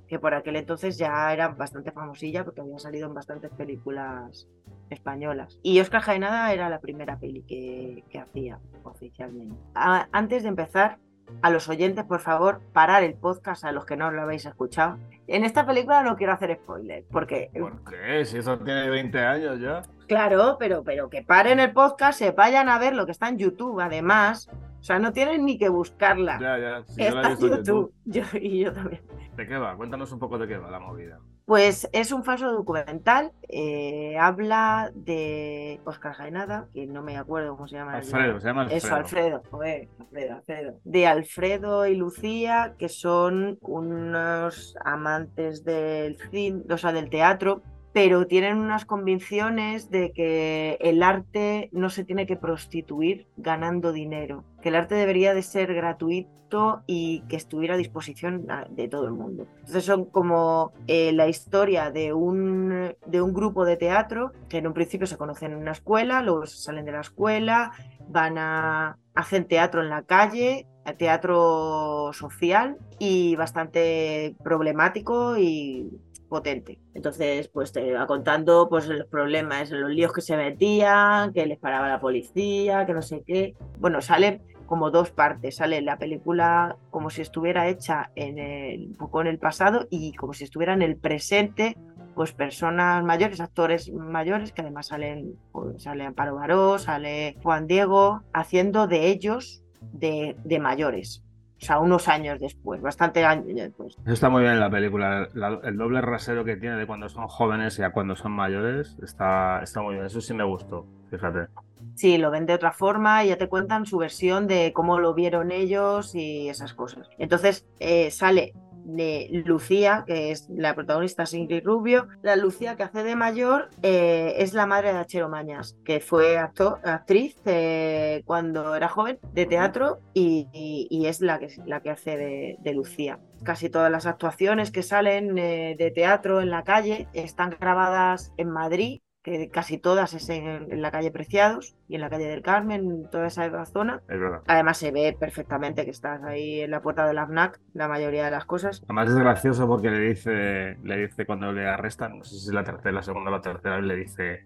[0.07, 4.49] que por aquel entonces ya era bastante famosilla porque había salido en bastantes películas
[4.91, 5.59] españolas.
[5.63, 9.57] Y Oscar Jaenada era la primera peli que, que hacía oficialmente.
[9.75, 10.99] Antes de empezar,
[11.43, 14.99] a los oyentes, por favor, parar el podcast a los que no lo habéis escuchado.
[15.27, 18.25] En esta película no quiero hacer spoiler, porque ¿Por qué?
[18.25, 19.83] Si eso tiene 20 años ya.
[20.07, 23.39] Claro, pero, pero que paren el podcast, se vayan a ver lo que está en
[23.39, 24.49] YouTube, además.
[24.81, 26.39] O sea, no tienen ni que buscarla.
[26.41, 26.85] Ya, ya.
[26.87, 27.93] Si yo la está en en YouTube.
[28.05, 29.03] Yo, y yo también.
[29.37, 29.77] ¿De qué va?
[29.77, 31.19] Cuéntanos un poco de qué va la movida.
[31.49, 33.33] Pues es un falso documental.
[33.49, 37.93] eh, habla de Oscar Jaenada, que no me acuerdo cómo se llama.
[37.93, 38.77] el- Alfredo, se llama Alfredo.
[38.77, 40.75] Eso, Alfredo, joder, Alfredo, Alfredo.
[40.85, 47.63] De Alfredo y Lucía, que son unos amantes del cine, o sea, del teatro,
[47.99, 54.45] pero tienen unas convicciones de que el arte no se tiene que prostituir ganando dinero,
[54.63, 59.15] que el arte debería de ser gratuito y que estuviera a disposición de todo el
[59.15, 59.49] mundo.
[59.57, 64.69] Entonces son como eh, la historia de un, de un grupo de teatro que en
[64.69, 67.73] un principio se conocen en una escuela, luego salen de la escuela,
[68.09, 75.91] van a hacen teatro en la calle, teatro social y bastante problemático y
[76.29, 76.79] potente.
[76.95, 81.59] Entonces, pues te va contando pues los problemas, los líos que se metían, que les
[81.59, 83.55] paraba la policía, que no sé qué.
[83.79, 85.57] Bueno, sale como dos partes.
[85.57, 90.13] Sale la película como si estuviera hecha en el, un poco en el pasado y
[90.13, 91.77] como si estuviera en el presente
[92.15, 98.25] pues personas mayores, actores mayores, que además salen, pues, sale Amparo Baró, sale Juan Diego,
[98.33, 99.63] haciendo de ellos
[99.93, 101.23] de, de mayores.
[101.61, 103.97] O sea, unos años después, bastante años después.
[104.05, 105.29] Eso está muy bien en la película.
[105.35, 108.97] la- el doble rasero que tiene de cuando son jóvenes y a cuando son mayores
[109.03, 110.07] está, está muy bien.
[110.07, 111.49] Eso sí me gustó, fíjate.
[111.95, 115.15] Sí, lo ven de otra forma y ya te cuentan su versión de cómo lo
[115.15, 117.09] vieron ellos y esas cosas.
[117.19, 118.53] Entonces eh, sale
[118.89, 122.09] de Lucía, que es la protagonista es Ingrid Rubio.
[122.23, 126.39] La Lucía que hace de mayor eh, es la madre de Achero Mañas, que fue
[126.39, 131.91] actriz eh, cuando era joven de teatro y, y- y es la que, la que
[131.91, 133.19] hace de, de Lucía.
[133.45, 138.51] Casi todas las actuaciones que salen eh, de teatro en la calle están grabadas en
[138.51, 142.43] Madrid que casi todas es en, en la calle Preciados y en la calle del
[142.43, 144.01] Carmen, toda esa zona.
[144.09, 144.43] Es verdad.
[144.47, 148.25] Además se ve perfectamente que estás ahí en la puerta de la FNAC, la mayoría
[148.25, 148.83] de las cosas.
[148.85, 152.55] Además es gracioso porque le dice, le dice cuando le arrestan, no sé si es
[152.55, 154.45] la tercera, la segunda o la tercera le dice,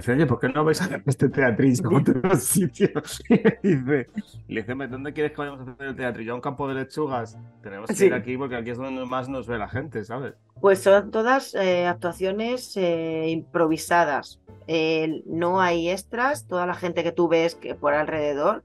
[0.00, 2.88] dice, oye, ¿por qué no vais a hacer este teatrillo en otro sitio?
[3.30, 4.08] Y le dice,
[4.48, 6.32] le dice, "Hombre, ¿dónde quieres que vayamos a hacer el teatrillo?
[6.32, 7.38] ¿A un campo de lechugas?
[7.62, 8.06] Tenemos que Sí.
[8.06, 10.34] ir aquí porque aquí es donde más nos ve la gente, ¿sabes?
[10.60, 14.40] Pues son todas eh, actuaciones eh, improvisadas.
[14.66, 18.62] Eh, no hay extras, toda la gente que tú ves que por alrededor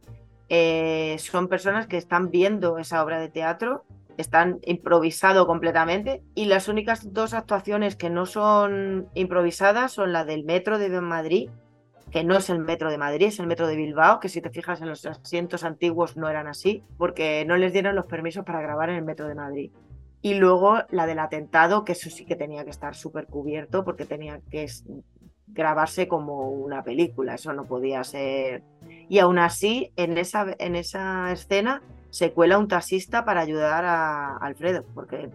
[0.50, 3.84] eh, son personas que están viendo esa obra de teatro,
[4.22, 10.44] están improvisado completamente y las únicas dos actuaciones que no son improvisadas son la del
[10.44, 11.50] metro de Madrid,
[12.12, 14.50] que no es el metro de Madrid, es el metro de Bilbao, que si te
[14.50, 18.62] fijas en los asientos antiguos no eran así, porque no les dieron los permisos para
[18.62, 19.72] grabar en el metro de Madrid.
[20.22, 24.06] Y luego la del atentado, que eso sí que tenía que estar súper cubierto porque
[24.06, 24.68] tenía que
[25.48, 28.64] grabarse como una película, eso no podía ser.
[29.08, 34.38] Y aún así, en esa, en esa escena se cuela un taxista para ayudar a
[34.38, 35.30] Alfredo, porque,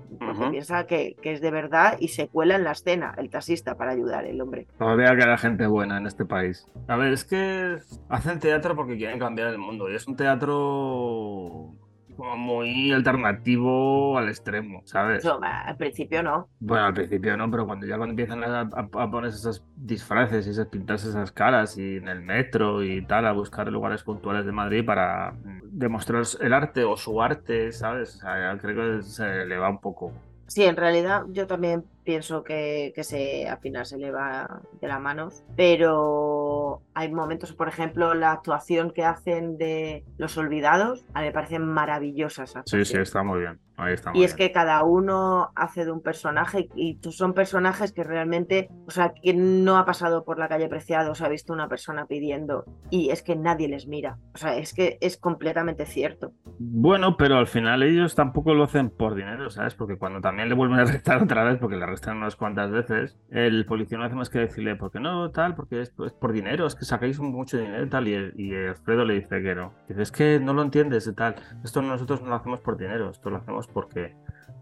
[0.51, 3.93] piensa que, que es de verdad y se cuela en la escena el taxista para
[3.93, 4.67] ayudar el hombre.
[4.79, 6.67] Todavía queda gente buena en este país.
[6.89, 11.75] A ver, es que hacen teatro porque quieren cambiar el mundo y es un teatro
[12.17, 15.25] como muy alternativo al extremo, ¿sabes?
[15.43, 16.49] Al principio no.
[16.61, 20.47] Bueno, al principio no, pero cuando ya cuando empiezan a, a- a poner esos disfraces
[20.47, 24.47] y esas pintarse esas caras y en el metro y tal, a buscar lugares puntuales
[24.47, 28.17] de Madrid para mm, demostrar el arte o su arte, ¿sabes?
[28.17, 30.13] O sea, creo que se le va un poco.
[30.47, 34.89] Sí, en realidad yo también pienso que, que se, al final se le va de
[34.89, 41.21] las manos, pero hay momentos, por ejemplo, la actuación que hacen de Los Olvidados, a
[41.21, 42.55] mí me parecen maravillosas.
[42.67, 43.61] Sí, sí, está muy bien.
[43.77, 44.49] Ahí está muy Y es bien.
[44.49, 49.65] que cada uno hace de un personaje y son personajes que realmente, o sea, quien
[49.65, 53.35] no ha pasado por la calle Preciados ha visto una persona pidiendo y es que
[53.35, 54.19] nadie les mira.
[54.35, 56.33] O sea, es que es completamente cierto.
[56.59, 59.75] Bueno, pero al final ellos tampoco lo hacen por dinero, ¿sabes?
[59.75, 63.17] Porque cuando también le vuelven a arrestar otra vez, porque le arrestan unas cuantas veces,
[63.31, 65.31] el policía no hace más que decirle, ¿por qué no?
[65.31, 68.09] Tal, porque es, es por dinero, es que sacáis mucho dinero tal.
[68.09, 69.73] Y, y Alfredo le dice que no.
[69.89, 71.37] Dice, es que no lo entiendes y tal.
[71.63, 74.15] Esto nosotros no lo hacemos por dinero, esto lo hacemos porque,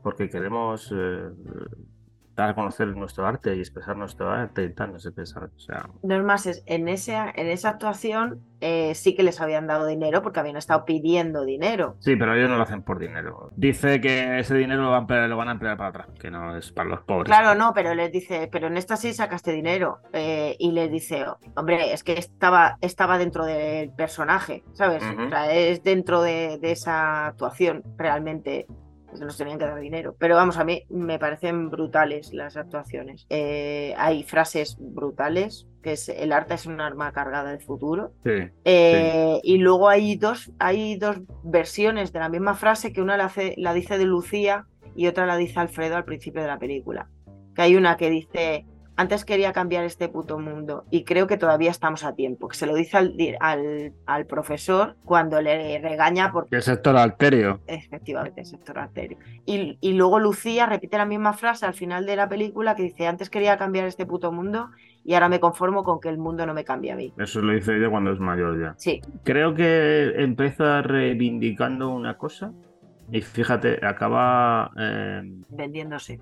[0.03, 1.31] porque queremos eh,
[2.35, 5.11] dar a conocer nuestro arte y expresar nuestro arte y tal, no sé.
[5.11, 9.41] O sea, No es más, es- en, ese, en esa actuación eh, sí que les
[9.41, 11.97] habían dado dinero porque habían estado pidiendo dinero.
[11.99, 13.51] sí, pero ellos no lo hacen por dinero.
[13.57, 16.57] Dice que ese dinero lo van, a- lo van a emplear para atrás, que no
[16.57, 17.25] es para los pobres.
[17.27, 19.99] Claro, no, pero les dice, pero en esta sí sacaste dinero.
[20.13, 21.25] Eh, y les dice,
[21.57, 25.03] hombre, es que estaba, estaba dentro del personaje, ¿sabes?
[25.05, 28.67] O sea, es dentro de, de esa actuación realmente.
[29.21, 30.17] Nos tenían que dar dinero.
[30.19, 33.27] Pero vamos, a mí me parecen brutales las actuaciones.
[33.31, 38.13] Eh, hay frases brutales, que es el arte es un arma cargada del futuro.
[38.25, 38.49] Sí.
[38.65, 43.25] Eh, Y luego hay dos, hay dos versiones de la misma frase que una la,
[43.27, 47.09] hace- la dice de Lucía y otra la dice Alfredo al principio de la película.
[47.55, 48.65] Que hay una que dice,
[49.03, 52.67] antes quería cambiar este puto mundo y creo que todavía estamos a tiempo, que se
[52.67, 57.61] lo dice al, al, al profesor cuando le regaña porque Que el sector alterio.
[57.67, 59.19] efectivamente, sector arterio.
[59.45, 63.07] Y, y luego Lucía repite la misma frase al final de la película que dice,
[63.07, 64.71] antes quería cambiar este puto mundo
[65.05, 67.13] y ahora me conformo con que el mundo no me cambie a mí.
[67.19, 68.75] Eso lo dice ella cuando es mayor ya.
[68.79, 72.53] Sí, Creo que empieza reivindicando una cosa
[73.11, 76.21] y fíjate, acaba eh, vendiéndose.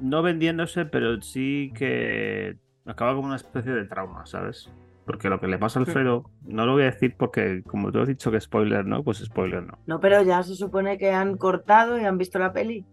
[0.00, 2.56] no vendiéndose, pero sí que
[2.86, 4.70] acaba como una especie de trauma, ¿sabes?
[5.04, 8.00] Porque lo que le pasa a Alfredo, no lo voy a decir porque, como tú
[8.00, 9.04] has dicho que spoiler, ¿no?
[9.04, 9.78] Pues spoiler no.
[9.86, 12.86] No, pero ya se supone que han cortado y han visto la peli.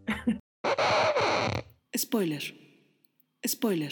[1.96, 2.41] Spoiler.
[3.48, 3.91] Spoiler.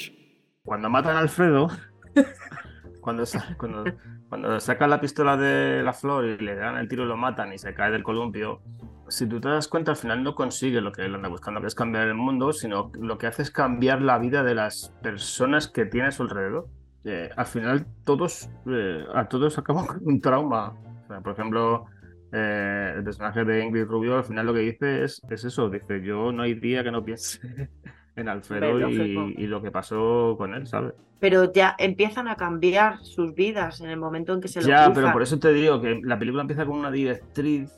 [0.64, 1.70] Cuando matan a Alfredo,
[3.10, 3.24] cuando,
[3.58, 3.84] cuando,
[4.30, 7.54] cuando sacan la pistola de la flor y le dan el tiro y lo matan
[7.54, 8.62] y se cae del columpio,
[9.08, 11.68] si tú te das cuenta, al final no consigue lo que él anda buscando, que
[11.68, 15.68] es cambiar el mundo, sino lo que hace es cambiar la vida de las personas
[15.68, 16.68] que tiene a su alrededor.
[17.06, 20.76] Eh, al final, todos, eh, a todos acaban con un trauma.
[21.04, 21.86] O sea, por ejemplo,
[22.32, 26.04] eh, el personaje de Ingrid Rubio, al final lo que dice es, es eso: dice,
[26.04, 27.70] yo no hay día que no piense
[28.16, 30.94] en Alfredo y, y lo que pasó con él, ¿sabes?
[31.20, 34.86] Pero ya empiezan a cambiar sus vidas en el momento en que se lo Ya,
[34.86, 34.94] cruzan.
[34.94, 37.78] pero por eso te digo que la película empieza con una directriz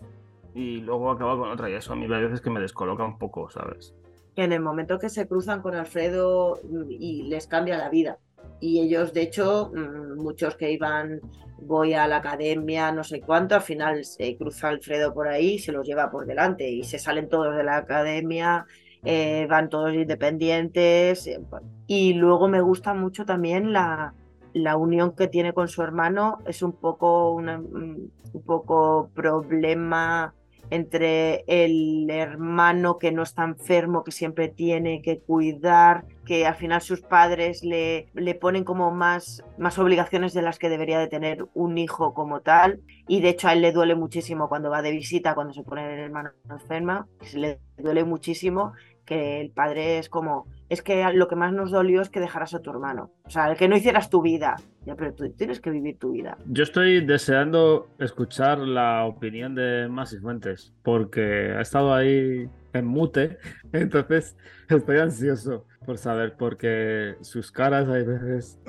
[0.54, 3.18] y luego acaba con otra, y eso a mí hay veces que me descoloca un
[3.18, 3.96] poco, ¿sabes?
[4.36, 6.58] que en el momento que se cruzan con Alfredo
[6.90, 8.18] y les cambia la vida.
[8.62, 11.20] Y ellos, de hecho, mm, muchos que iban,
[11.62, 15.74] voy a la academia, no sé cuánto, al final se cruza Alfredo por ahí, se
[15.74, 18.66] los lleva por delante y se salen todos de la academia,
[19.04, 21.28] eh, van todos independientes.
[21.28, 21.40] eh,
[21.88, 24.14] Y luego me gusta mucho también la,
[24.54, 30.34] la unión que tiene con su hermano, es un poco, una- un un poco problema
[30.70, 36.80] entre el hermano que no está enfermo, que siempre tiene que cuidar, que al final
[36.82, 41.46] sus padres le, le ponen como más, más obligaciones de las que debería de tener
[41.54, 42.80] un hijo como tal.
[43.06, 45.94] Y de hecho a él le duele muchísimo cuando va de visita, cuando se pone
[45.94, 48.72] el hermano enferma, le duele muchísimo
[49.06, 52.54] que el padre es como, es que lo que más nos dolió es que dejaras
[52.54, 55.60] a tu hermano, o sea, el que no hicieras tu vida, ya, pero tú tienes
[55.60, 56.38] que vivir tu vida.
[56.46, 63.38] Yo estoy deseando escuchar la opinión de Masi Fuentes, porque ha estado ahí en mute,
[63.74, 64.36] entonces
[64.70, 68.60] estoy ansioso por saber, porque sus caras hay veces...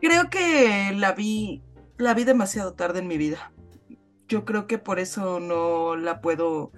[0.00, 1.62] Creo que la vi,
[1.96, 3.52] la vi demasiado tarde en mi vida.
[4.26, 6.72] Yo creo que por eso no la puedo,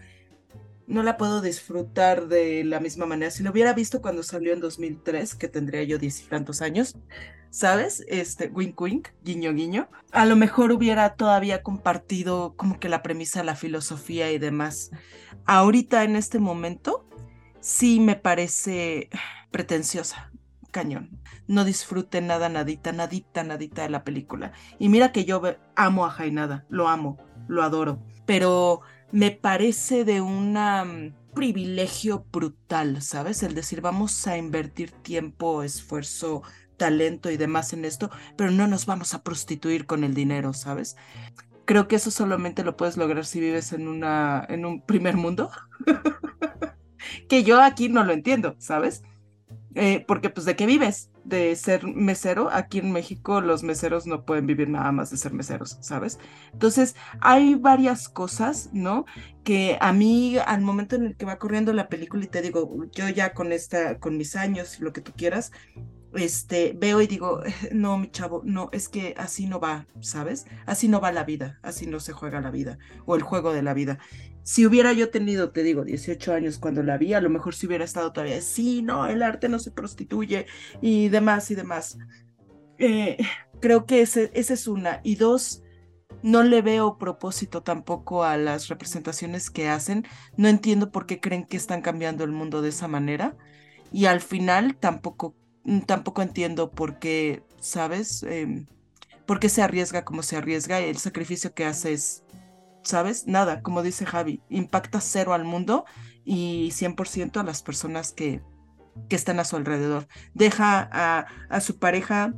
[0.86, 3.30] no la puedo disfrutar de la misma manera.
[3.30, 6.96] Si lo hubiera visto cuando salió en 2003, que tendría yo diez y tantos años,
[7.50, 8.04] ¿sabes?
[8.08, 9.88] Este, wink wink, guiño guiño.
[10.12, 14.90] A lo mejor hubiera todavía compartido como que la premisa, la filosofía y demás.
[15.46, 17.08] Ahorita en este momento,
[17.60, 19.08] sí me parece
[19.50, 20.30] pretenciosa,
[20.70, 24.52] cañón no disfrute nada, nadita, nadita, nadita de la película.
[24.78, 25.42] Y mira que yo
[25.76, 27.18] amo a Jainada, lo amo,
[27.48, 28.80] lo adoro, pero
[29.12, 33.42] me parece de un privilegio brutal, ¿sabes?
[33.42, 36.42] El decir, vamos a invertir tiempo, esfuerzo,
[36.76, 40.96] talento y demás en esto, pero no nos vamos a prostituir con el dinero, ¿sabes?
[41.64, 45.50] Creo que eso solamente lo puedes lograr si vives en una en un primer mundo.
[47.28, 49.02] que yo aquí no lo entiendo, ¿sabes?
[49.74, 54.24] Eh, porque pues de qué vives, de ser mesero, aquí en México los meseros no
[54.24, 56.18] pueden vivir nada más de ser meseros, ¿sabes?
[56.52, 59.04] Entonces hay varias cosas, ¿no?
[59.42, 62.84] Que a mí al momento en el que va corriendo la película y te digo,
[62.92, 65.50] yo ya con esta, con mis años lo que tú quieras,
[66.16, 70.46] este, veo y digo, no, mi chavo, no, es que así no va, ¿sabes?
[70.66, 73.62] Así no va la vida, así no se juega la vida, o el juego de
[73.62, 73.98] la vida.
[74.42, 77.66] Si hubiera yo tenido, te digo, 18 años cuando la vi, a lo mejor si
[77.66, 80.46] hubiera estado todavía, sí, no, el arte no se prostituye
[80.82, 81.98] y demás y demás.
[82.78, 83.18] Eh,
[83.60, 85.00] creo que ese, esa es una.
[85.02, 85.62] Y dos,
[86.22, 90.06] no le veo propósito tampoco a las representaciones que hacen,
[90.36, 93.36] no entiendo por qué creen que están cambiando el mundo de esa manera
[93.92, 95.36] y al final tampoco,
[95.86, 98.22] tampoco entiendo por qué, ¿sabes?
[98.24, 98.66] Em,
[99.26, 102.24] por qué se arriesga como se arriesga, el sacrificio que hace es,
[102.82, 103.26] ¿sabes?
[103.26, 105.84] Nada, como dice Javi, impacta cero al mundo
[106.24, 108.42] y 100% a las personas que,
[109.08, 110.06] que están a su alrededor.
[110.34, 112.34] Deja a, a su pareja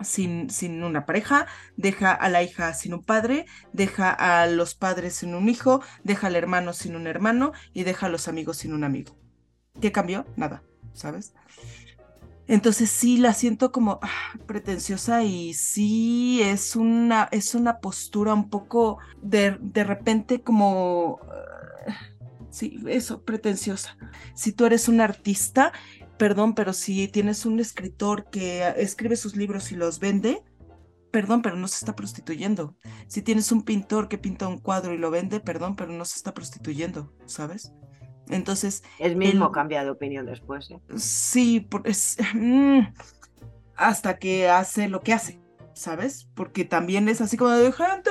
[0.00, 1.46] sin, sin una pareja,
[1.76, 6.28] deja a la hija sin un padre, deja a los padres sin un hijo, deja
[6.28, 9.16] al hermano sin un hermano y deja a los amigos sin un amigo.
[9.80, 10.26] ¿Qué cambió?
[10.36, 10.62] Nada,
[10.92, 11.34] ¿sabes?
[12.48, 18.50] Entonces sí la siento como ah, pretenciosa y sí es una, es una postura un
[18.50, 21.20] poco de, de repente como...
[21.86, 21.94] ah,
[22.50, 23.96] sí, eso, pretenciosa.
[24.34, 25.72] Si tú eres un artista,
[26.18, 30.42] perdón, pero si tienes un escritor que escribe sus libros y los vende,
[31.10, 32.76] perdón, pero no se está prostituyendo.
[33.06, 36.16] Si tienes un pintor que pinta un cuadro y lo vende, perdón, pero no se
[36.16, 37.72] está prostituyendo, ¿sabes?
[38.28, 40.70] Entonces, El mismo cambia de opinión después.
[40.70, 40.78] ¿eh?
[40.96, 42.80] sí, por- es, mm,
[43.76, 45.40] hasta que hace lo que hace,
[45.74, 46.28] ¿sabes?
[46.34, 48.10] Porque también es así como de gente,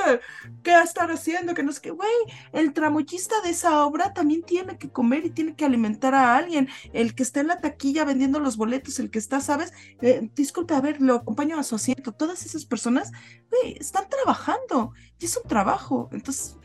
[0.64, 1.54] ¿qué están haciendo?
[1.54, 2.10] Que no sé qué, güey,
[2.54, 6.68] el tramoyista de esa obra también tiene que comer y tiene que alimentar a alguien.
[6.92, 9.72] El que está en la taquilla vendiendo los boletos, el que está, ¿sabes?
[10.02, 12.12] Eh, disculpe, a ver, lo acompaño a su asiento.
[12.12, 13.12] Todas esas personas,
[13.50, 16.10] güey, están trabajando y es un trabajo.
[16.12, 16.58] Entonces,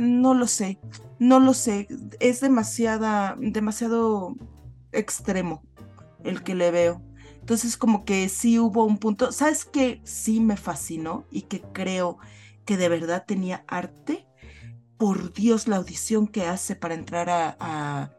[0.00, 0.78] no lo sé,
[1.18, 1.88] no lo sé.
[2.20, 4.34] Es demasiada, demasiado
[4.92, 5.62] extremo
[6.24, 7.02] el que le veo.
[7.40, 10.00] Entonces, como que sí hubo un punto, ¿sabes qué?
[10.04, 12.18] Sí me fascinó y que creo
[12.64, 14.26] que de verdad tenía arte.
[14.98, 18.10] Por Dios, la audición que hace para entrar a, a-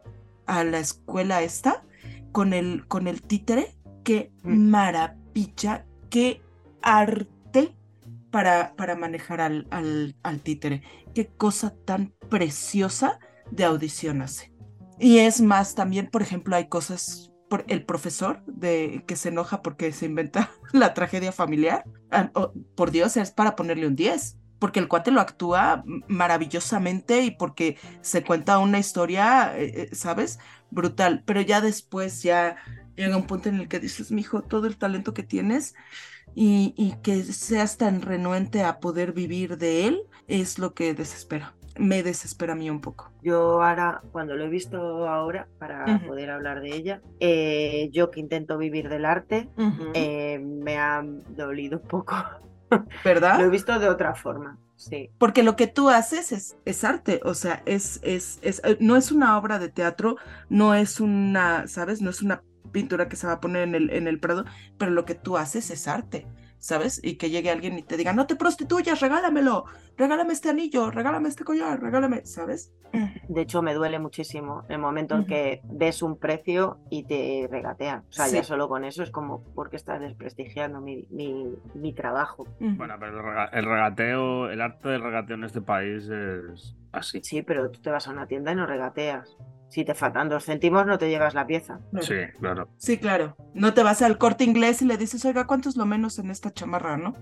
[0.46, 1.84] a la escuela esta
[2.32, 3.76] con el, con el títere.
[4.02, 4.68] Qué Mm.
[4.70, 6.42] maravilla, qué
[6.82, 7.76] arte
[8.32, 10.82] para, para manejar al, al, al títere.
[11.14, 13.20] Qué cosa tan preciosa
[13.52, 14.52] de audición hace.
[14.98, 19.60] Y es más, también, por ejemplo, hay cosas por el profesor de que se enoja
[19.62, 21.84] porque se inventa la tragedia familiar.
[22.74, 24.38] Por Dios, es para ponerle un 10.
[24.58, 30.38] Porque el cuate lo actúa maravillosamente y porque se cuenta una historia, eh, eh, ¿sabes?
[30.70, 31.24] Brutal.
[31.26, 32.56] Pero ya después ya
[32.94, 35.74] llega un punto en el que dices, mijo, todo el talento que tienes
[36.34, 41.54] y, y que seas tan renuente a poder vivir de él es lo que desespera.
[41.78, 43.10] Me desespera a mí un poco.
[43.22, 48.20] Yo ahora, cuando lo he visto ahora, para poder hablar de ella, eh, yo que
[48.20, 49.48] intento vivir del arte,
[49.94, 52.14] eh, me ha dolido un poco.
[53.04, 53.38] ¿Verdad?
[53.38, 55.10] Lo he visto de otra forma, sí.
[55.18, 58.96] Porque lo que tú haces es, es arte, o sea, es, es, es, eh, no
[58.96, 60.16] es una obra de teatro,
[60.48, 62.02] no es una, ¿sabes?
[62.02, 62.42] No es una
[62.72, 64.44] pintura que se va a poner en el, en el Prado,
[64.78, 66.26] pero lo que tú haces es arte,
[66.58, 67.00] ¿sabes?
[67.02, 69.64] Y que llegue alguien y te diga, no te prostituyas, regálamelo,
[69.96, 72.72] regálame este anillo, regálame este collar, regálame, ¿sabes?
[73.28, 78.04] De hecho, me duele muchísimo el momento en que ves un precio y te regatean.
[78.08, 82.46] O sea, ya solo con eso es como, porque estás desprestigiando mi, mi, mi trabajo?
[82.60, 83.18] Bueno, pero
[83.52, 87.20] el regateo, el arte del regateo en este país es así.
[87.22, 89.36] Sí, pero tú te vas a una tienda y no regateas.
[89.72, 91.80] Si te faltan dos céntimos, no te llevas la pieza.
[92.02, 92.68] Sí, claro.
[92.76, 93.36] Sí, claro.
[93.54, 96.30] No te vas al corte inglés y le dices, oiga, ¿cuánto es lo menos en
[96.30, 97.14] esta chamarra, no?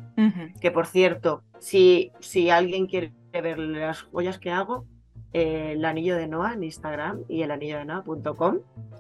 [0.61, 4.85] Que por cierto, si, si alguien quiere ver las joyas que hago,
[5.33, 8.59] eh, el anillo de Noah en Instagram y el anillo de Noah.com.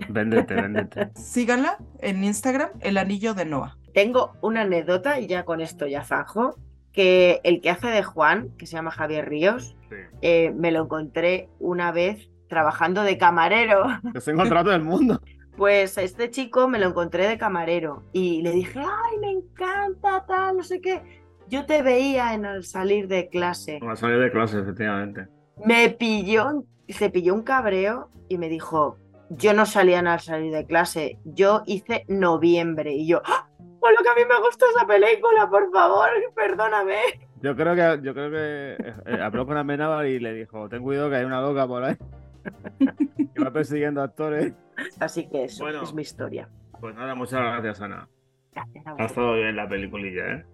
[0.08, 1.10] Véndete, véndete.
[1.16, 3.76] Síganla en Instagram, el anillo de Noah.
[3.92, 6.54] Tengo una anécdota y ya con esto ya zanjo,
[6.92, 9.96] que el que hace de Juan, que se llama Javier Ríos, Sí.
[10.22, 13.86] eh, me lo encontré una vez trabajando de camarero.
[14.12, 15.22] Que se encontrado todo el mundo.
[15.56, 20.24] Pues a este chico me lo encontré de camarero y le dije, ay, me encanta,
[20.26, 21.22] tal, no sé qué.
[21.48, 23.80] Yo te veía en el salir de clase.
[23.80, 25.26] Va a salir de clase, efectivamente.
[25.64, 28.98] Me pilló, se pilló un cabreo y me dijo,
[29.30, 32.92] yo no salía en al salir de clase, yo hice noviembre.
[32.92, 33.48] Y yo, ¡Ah!
[33.80, 36.96] por lo que a mí me gusta esa película, por favor, perdóname.
[37.42, 40.82] Yo creo que, yo creo que eh, eh, habló con Amenábar y le dijo, ten
[40.82, 41.96] cuidado que hay una loca por ahí.
[43.34, 44.54] que va persiguiendo actores.
[44.98, 45.82] Así que eso Bueno.
[45.82, 46.48] es mi historia.
[46.80, 48.08] Pues nada, muchas gracias, Ana.
[48.52, 50.44] Gracias a Ha estado bien la peliculilla, ¿eh?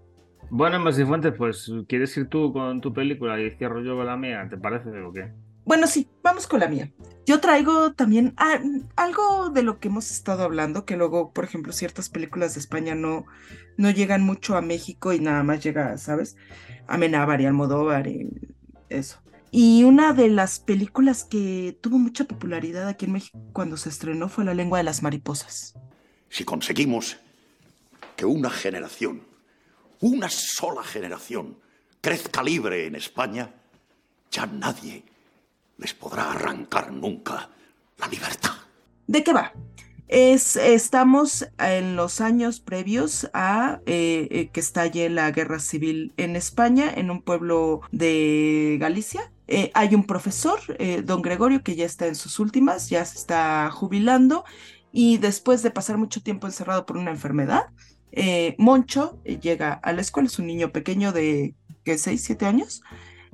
[0.50, 4.46] Bueno, Masifuentes, pues ¿quieres ir tú con tu película y cierro yo con la mía?
[4.48, 5.32] ¿Te parece o qué?
[5.64, 6.92] Bueno, sí, vamos con la mía.
[7.26, 8.34] Yo traigo también
[8.94, 12.94] algo de lo que hemos estado hablando, que luego, por ejemplo, ciertas películas de España
[12.94, 13.24] no,
[13.76, 16.36] no llegan mucho a México y nada más llega, ¿sabes?
[16.86, 18.28] A Menábar y Almodóvar y
[18.88, 19.18] eso.
[19.58, 24.28] Y una de las películas que tuvo mucha popularidad aquí en México cuando se estrenó
[24.28, 25.72] fue La lengua de las mariposas.
[26.28, 27.16] Si conseguimos
[28.16, 29.22] que una generación,
[30.00, 31.58] una sola generación,
[32.02, 33.54] crezca libre en España,
[34.30, 35.04] ya nadie
[35.78, 37.48] les podrá arrancar nunca
[37.96, 38.52] la libertad.
[39.06, 39.54] ¿De qué va?
[40.06, 46.36] Es, estamos en los años previos a eh, eh, que estalle la guerra civil en
[46.36, 49.32] España, en un pueblo de Galicia.
[49.48, 50.58] Eh, hay un profesor,
[51.04, 54.44] don Gregorio, que ya está en sus últimas, ya se está jubilando
[54.92, 57.66] y después de pasar mucho tiempo encerrado por una enfermedad,
[58.58, 62.82] Moncho llega a la escuela, es un niño pequeño de ¿qué, 6, 7 años,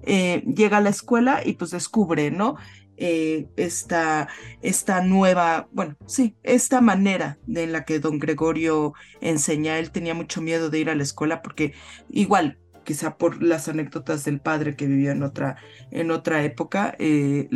[0.04, 2.56] llega a la escuela y pues descubre, ¿no?
[3.04, 4.28] Eh, esta,
[4.60, 9.78] esta nueva, bueno, sí, esta manera de en la que don Gregorio enseña.
[9.78, 11.72] Él tenía mucho miedo de ir a la escuela porque
[12.10, 15.56] igual quizá por las anécdotas del padre que vivió en otra,
[15.90, 17.48] en otra época, eh,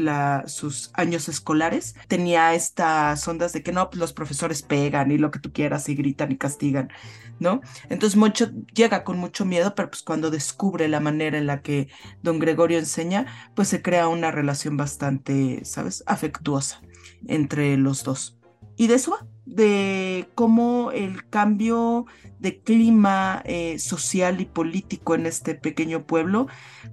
[0.46, 5.30] sus años escolares, tenía estas ondas de que no, pues los profesores pegan y lo
[5.30, 6.90] que tú quieras y gritan y castigan,
[7.38, 7.60] ¿no?
[7.88, 11.88] Entonces Moncho llega con mucho miedo, pero pues cuando descubre la manera en la que
[12.22, 16.80] don Gregorio enseña, pues se crea una relación bastante, ¿sabes?, afectuosa
[17.26, 18.38] entre los dos.
[18.76, 19.16] Y de eso
[19.46, 22.06] de cómo el cambio
[22.40, 26.48] de clima eh, social y político en este pequeño pueblo,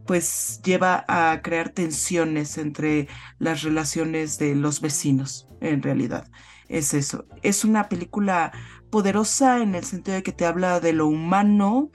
[0.05, 3.07] pues lleva a crear tensiones entre
[3.39, 6.29] las relaciones de los vecinos, en realidad.
[6.69, 7.25] Es eso.
[7.41, 8.51] Es una película
[8.89, 11.91] poderosa en el sentido de que te habla de lo humano,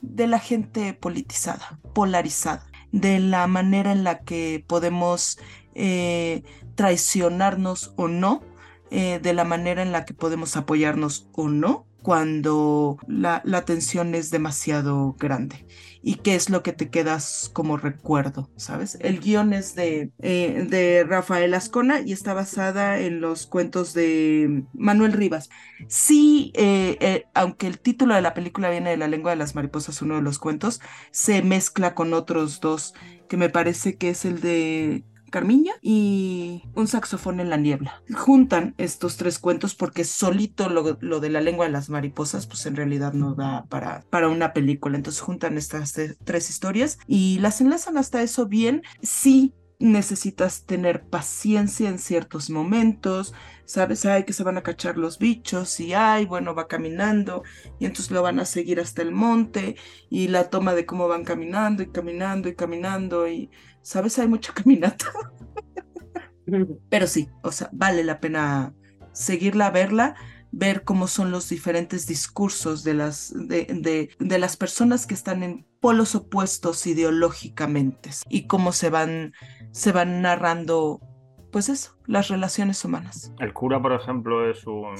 [0.00, 5.38] de la gente politizada, polarizada, de la manera en la que podemos
[5.74, 6.42] eh,
[6.74, 8.42] traicionarnos o no
[8.90, 14.30] eh, de la manera en la que podemos apoyarnos o no cuando la, tensión es
[14.30, 15.66] demasiado grande
[16.02, 18.98] y qué es lo que te quedas como recuerdo, ¿sabes?
[19.00, 24.64] El guion es de, eh, de Rafael Ascona y está basada en los cuentos de
[24.74, 25.48] Manuel Rivas.
[25.88, 30.02] Sí, eh, aunque el título de la película viene de La lengua de las mariposas,
[30.02, 32.92] uno de los cuentos, se mezcla con otros dos,
[33.30, 35.04] que me parece que es el de
[35.34, 38.04] Carmiña y un saxofón en la niebla.
[38.14, 42.76] Juntan estos tres cuentos porque solito lo, de la lengua de las mariposas, pues en
[42.76, 44.96] realidad no da para, para una película.
[44.96, 48.82] Entonces juntan estas tres historias y las enlazan hasta eso bien.
[49.02, 55.18] Sí necesitas tener paciencia en ciertos momentos, sabes, ay, que se van a cachar los
[55.18, 57.42] bichos y ay, bueno, va caminando
[57.80, 59.74] y entonces lo van a seguir hasta el monte
[60.10, 63.50] y la toma de cómo van caminando y caminando y caminando y
[63.84, 64.18] ¿sabes?
[64.18, 65.06] Hay mucha caminata.
[66.90, 68.74] Pero sí, o sea, vale la pena
[69.12, 70.16] seguirla, verla,
[70.50, 75.66] ver cómo son los diferentes discursos de las, de, de, las personas que están en
[75.80, 79.32] polos opuestos ideológicamente y cómo se van,
[79.72, 81.00] se van narrando,
[81.50, 83.32] pues eso, las relaciones humanas.
[83.38, 84.96] El cura, por ejemplo, es un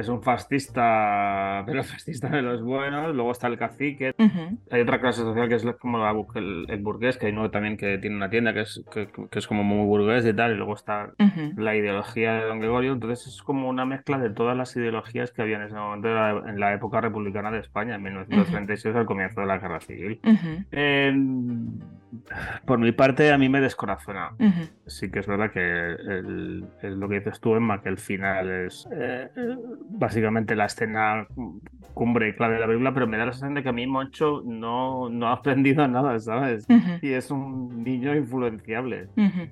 [0.00, 3.14] es un fascista, pero fascista de los buenos.
[3.14, 4.14] Luego está el cacique.
[4.70, 5.98] Hay otra clase social que es como
[6.34, 9.62] el, burgués, que hay uno también que tiene una tienda que es, que, es como
[9.62, 10.52] muy burgués y tal.
[10.52, 11.12] Y luego está
[11.56, 12.92] la ideología de Don Gregorio.
[12.92, 16.58] Entonces es como una mezcla de todas las ideologías que había en ese momento en
[16.58, 20.20] la época republicana de España, en 1936, al comienzo de la guerra civil.
[22.64, 24.30] por mi parte, a mí me descorazona.
[24.86, 28.88] Sí que es verdad que es lo que dices tú, Emma, que el final es.
[28.92, 29.28] Eh,
[29.90, 31.26] básicamente la escena
[31.94, 33.86] cumbre y clave de la película, pero me da la sensación de que a mí
[33.86, 36.66] Moncho no, no ha aprendido nada, ¿sabes?
[37.02, 39.08] Y es un niño influenciable.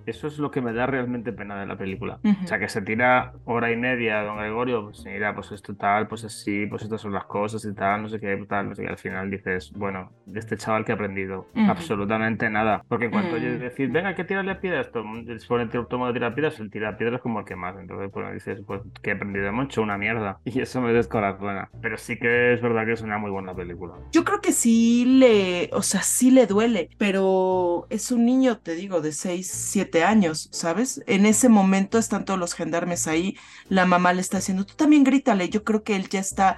[0.07, 2.21] Eso es lo que me da realmente pena de la película.
[2.43, 6.09] O sea, que se tira hora y media don Gregorio, pues mira, pues esto tal,
[6.09, 8.83] pues así, pues estas son las cosas y tal, no sé qué, tal, no sé
[8.83, 8.89] qué.
[8.89, 12.85] Al final dices, bueno, de este chaval que ha aprendido absolutamente nada.
[12.89, 16.13] Porque en cuanto yo decir, venga, hay que tirarle piedras, se pone el tomo de
[16.13, 17.77] tirar piedras, el tirar piedras como el que más.
[17.79, 19.83] Entonces, pues dices, pues, ¿qué he aprendido de Moncho?
[19.83, 20.41] Una mierda.
[20.49, 21.71] Y eso me descorazona.
[21.83, 23.95] Pero sí que es verdad que es una muy buena película.
[24.13, 28.75] Yo creo que sí le, o sea, sí le duele, pero es un niño, te
[28.75, 31.03] digo, de 6, 7 años, ¿sabes?
[31.07, 33.37] En ese momento están todos los gendarmes ahí,
[33.69, 36.57] la mamá le está haciendo, tú también grítale, yo creo que él ya está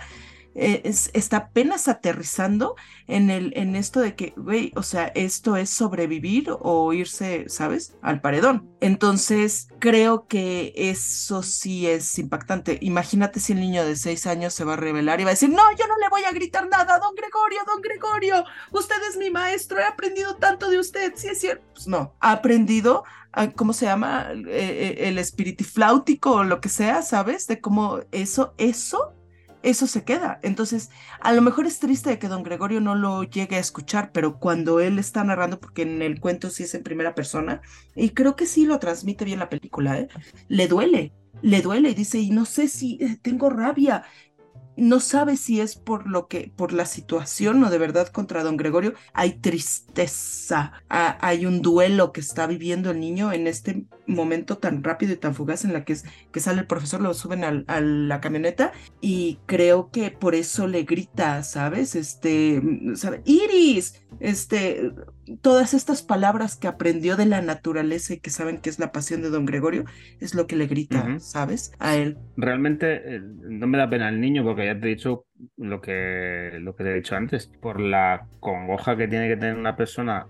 [0.55, 2.75] eh, está apenas aterrizando
[3.07, 7.97] en, el, en esto de que, güey, o sea, esto es sobrevivir o irse, ¿sabes?
[8.03, 8.69] Al paredón.
[8.81, 12.79] Entonces, creo que eso sí es impactante.
[12.83, 15.51] Imagínate si el niño de seis años se va a revelar y va a decir,
[15.51, 19.31] no, yo no le voy a gritar nada, don Gregorio, don Gregorio, usted es mi
[19.31, 21.65] maestro, he aprendido tanto de usted, sí es cierto.
[21.75, 23.05] Pues no, ha aprendido
[23.55, 24.33] ¿cómo se llama?
[24.33, 27.47] Eh, eh, el espiritifláutico o lo que sea, ¿sabes?
[27.47, 29.15] De cómo eso, eso
[29.63, 30.39] eso se queda.
[30.43, 30.91] Entonces,
[31.21, 34.81] a lo mejor es triste que don Gregorio no lo llegue a escuchar, pero cuando
[34.81, 37.61] él está narrando, porque en el cuento sí es en primera persona,
[37.95, 40.09] y creo que sí lo transmite bien la película, ¿eh?
[40.49, 44.05] le duele, le duele y dice, y no sé si eh, tengo rabia.
[44.77, 48.57] no sabe si es por lo que, por la situación o de verdad contra don
[48.57, 48.95] Gregorio.
[49.13, 53.85] Hay tristeza, hay un duelo que está viviendo el niño en este
[54.15, 57.15] momento tan rápido y tan fugaz en la que, es, que sale el profesor, lo
[57.15, 61.95] suben al- a la camioneta y creo que por eso le grita, ¿sabes?
[61.97, 63.23] Este, mm, ¿sabe?
[63.25, 64.93] Iris, este,
[65.41, 69.23] todas estas palabras que aprendió de la naturaleza y que saben que es la pasión
[69.23, 69.85] de don Gregorio,
[70.19, 71.15] es lo que le grita.
[71.19, 71.73] ¿sabes?
[71.79, 72.19] A él.
[72.37, 76.59] Realmente eh, no me da pena el niño porque ya te he dicho lo que,
[76.61, 80.27] lo que te he dicho antes, por la congoja que tiene que tener una persona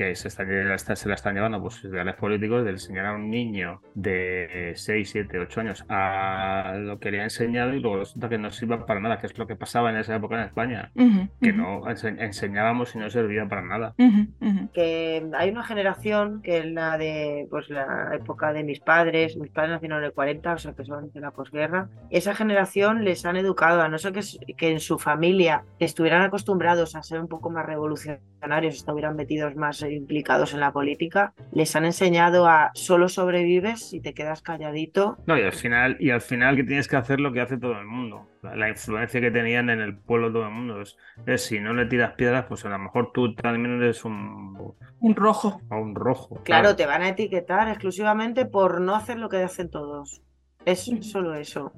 [0.00, 3.82] que se, está, se la están llevando pues ideales políticos de enseñar a un niño
[3.94, 8.38] de 6, 7, 8 años a lo que le ha enseñado y luego resulta que
[8.38, 11.28] no sirva para nada, que es lo que pasaba en esa época en España, Ujú,
[11.42, 13.94] que ujú, no ense- enseñábamos y no servía para nada.
[13.98, 14.70] ujú, ujú.
[14.72, 19.50] que hay una generación que es la de pues la época de mis padres, mis
[19.50, 21.90] padres nacieron en el 40, o sea que son de la posguerra.
[22.08, 24.22] Esa generación les han educado, a no ser que,
[24.56, 29.82] que en su familia estuvieran acostumbrados a ser un poco más revolucionarios, estuvieran metidos más
[29.92, 35.18] implicados en la política, les han enseñado a solo sobrevives si te quedas calladito.
[35.26, 37.78] No, y al final, y al final que tienes que hacer lo que hace todo
[37.78, 38.26] el mundo.
[38.42, 41.74] La, la influencia que tenían en el pueblo todo el mundo es, es si no
[41.74, 45.60] le tiras piedras, pues a lo mejor tú también eres un, Un rojo.
[45.70, 46.42] un rojo.
[46.44, 50.22] Claro, te van a etiquetar exclusivamente por no hacer lo que hacen todos.
[50.64, 51.72] Es solo eso.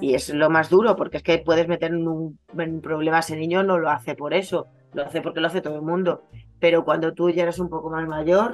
[0.00, 3.16] Y es lo más duro, porque es que puedes meter en un, en un problema
[3.16, 5.82] a ese niño, no lo hace por eso, lo hace porque lo hace todo el
[5.82, 6.22] mundo.
[6.64, 8.52] Pero cuando tú ya eres un poco más mayor,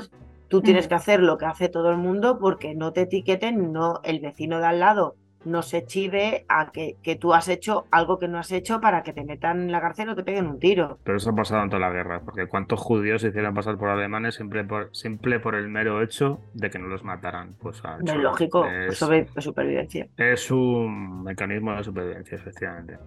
[0.49, 4.01] tú tienes que hacer lo que hace todo el mundo porque no te etiqueten, no
[4.03, 8.19] el vecino de al lado no se chive a que, que tú has hecho algo
[8.19, 10.59] que no has hecho para que te metan en la cárcel o te peguen un
[10.59, 10.99] tiro.
[11.05, 13.89] Pero eso ha pasado en toda la guerra, porque cuántos judíos se hicieron pasar por
[13.91, 17.55] alemanes siempre por, siempre por el mero hecho de que no los mataran.
[17.61, 20.09] Pues ha No es hecho- lógico, es- sobre supervivencia.
[20.17, 22.99] Es un mecanismo de supervivencia, efectivamente.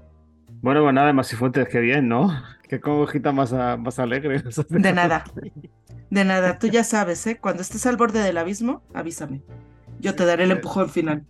[0.61, 2.29] Bueno, pues nada, más y fuentes, qué bien, ¿no?
[2.69, 4.41] Qué congojita más, a- más alegre.
[4.69, 5.23] De nada.
[6.09, 6.57] De nada.
[6.57, 7.37] Tú ya sabes, ¿eh?
[7.39, 9.43] Cuando estés al borde del abismo, avísame.
[9.99, 11.25] Yo te daré el empujón final.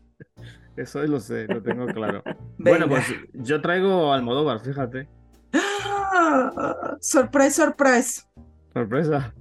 [0.78, 2.24] Eso lo sé, lo tengo claro.
[2.58, 5.10] Bueno, pues yo traigo Almodóvar, fíjate.
[5.54, 6.96] ¡Ah!
[7.02, 8.24] Surprise, surprise.
[8.74, 9.34] Sorpresa.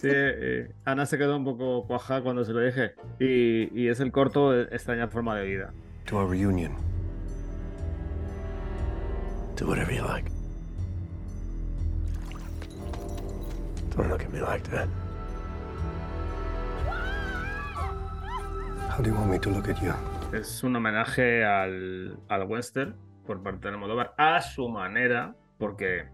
[0.00, 2.92] Sí, eh, Ana se quedó un poco cuajada cuando se lo dije.
[3.20, 5.72] Y, y es el corto de Extraña Forma de Vida.
[6.06, 6.72] To our reunion.
[9.60, 10.24] Do whatever you like.
[13.94, 14.88] Don't look at me like that.
[18.88, 19.92] How do you want me to look at you?
[20.32, 22.96] Es un homenaje al, al western
[23.26, 26.04] por parte de Almodóvar a su manera, porque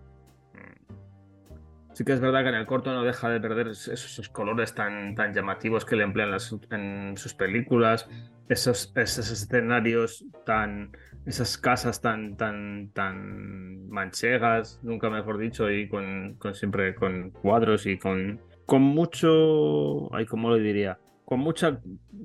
[0.55, 4.29] mm, sí que es verdad que en el corto no deja de perder esos, esos
[4.29, 8.09] colores tan, tan llamativos que le emplean las- en sus películas,
[8.49, 16.35] esos, esos escenarios tan, esas casas tan, tan, tan manchegas, nunca mejor dicho, y con,
[16.39, 20.99] con siempre con cuadros y con, con mucho, ay, ¿cómo lo diría?
[21.25, 21.81] Con mucha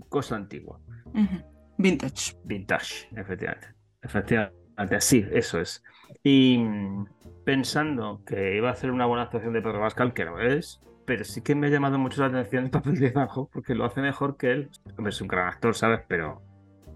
[0.10, 0.80] cosa antigua.
[1.78, 2.36] Vintage.
[2.44, 3.68] Vintage, efectivamente.
[4.04, 5.84] Efectivamente, sí, eso es.
[6.24, 7.06] Y mm,
[7.44, 11.24] pensando que iba a hacer una buena actuación de Pedro Pascal, que no es, pero
[11.24, 14.02] sí que me ha llamado mucho la atención el papel de Zanjo, porque lo hace
[14.02, 14.70] mejor que él.
[14.98, 16.02] Hombre, es un gran actor, ¿sabes?
[16.08, 16.42] Pero,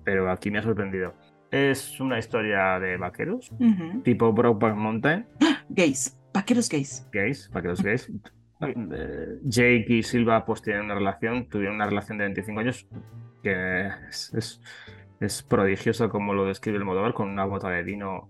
[0.03, 1.13] pero aquí me ha sorprendido.
[1.51, 3.51] Es una historia de vaqueros,
[4.03, 5.27] tipo Brokeback Mountain,
[5.69, 6.17] Gays.
[6.33, 7.07] Vaqueros gays.
[7.13, 8.11] gays, vaqueros gays.
[8.61, 12.87] Eh, Jake y Silva pues tienen una relación, tuvieron una relación de 25 años
[13.41, 14.61] que es, es,
[15.19, 18.27] es prodigiosa como lo describe el Modovar con una bota de vino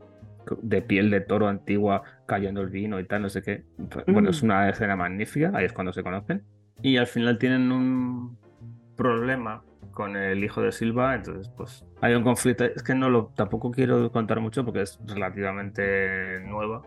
[0.62, 3.64] de piel de toro antigua cayendo el vino y tal, no sé qué.
[4.08, 6.44] Bueno, es una escena magnífica, ahí es cuando se conocen.
[6.82, 8.38] Y al final tienen un
[8.96, 12.66] problema con el hijo de Silva, entonces pues hay un conflicto.
[12.66, 16.82] Es que no lo tampoco quiero contar mucho porque es relativamente nueva.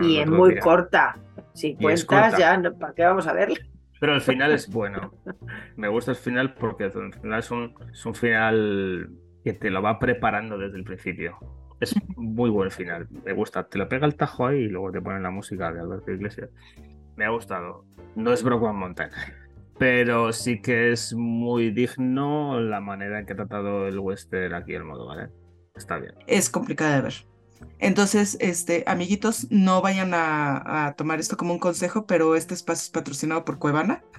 [0.00, 0.60] Y es muy día.
[0.60, 1.16] corta.
[1.52, 2.38] Si cuentas, corta.
[2.38, 3.58] ya, no- ¿para qué vamos a verla?
[4.00, 5.12] Pero el final es bueno.
[5.76, 9.10] Me gusta el final porque el final es un, es un final
[9.44, 11.36] que te lo va preparando desde el principio.
[11.82, 13.08] Es muy buen final.
[13.24, 13.64] Me gusta.
[13.64, 16.48] Te lo pega el tajo ahí y luego te ponen la música de Alberto Iglesias.
[17.16, 17.84] Me ha gustado.
[18.14, 19.10] No es Brockman Mountain.
[19.80, 24.74] Pero sí que es muy digno la manera en que ha tratado el western aquí
[24.74, 25.30] el modo, ¿vale?
[25.74, 26.14] Está bien.
[26.28, 27.14] Es complicada de ver.
[27.80, 32.82] Entonces, este, amiguitos, no vayan a, a tomar esto como un consejo, pero este espacio
[32.82, 34.04] es patrocinado por Cuevana.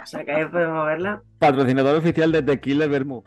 [0.00, 1.22] O sea, que ahí podemos verla.
[1.38, 3.26] Patrocinador oficial de Tequila Vermouth.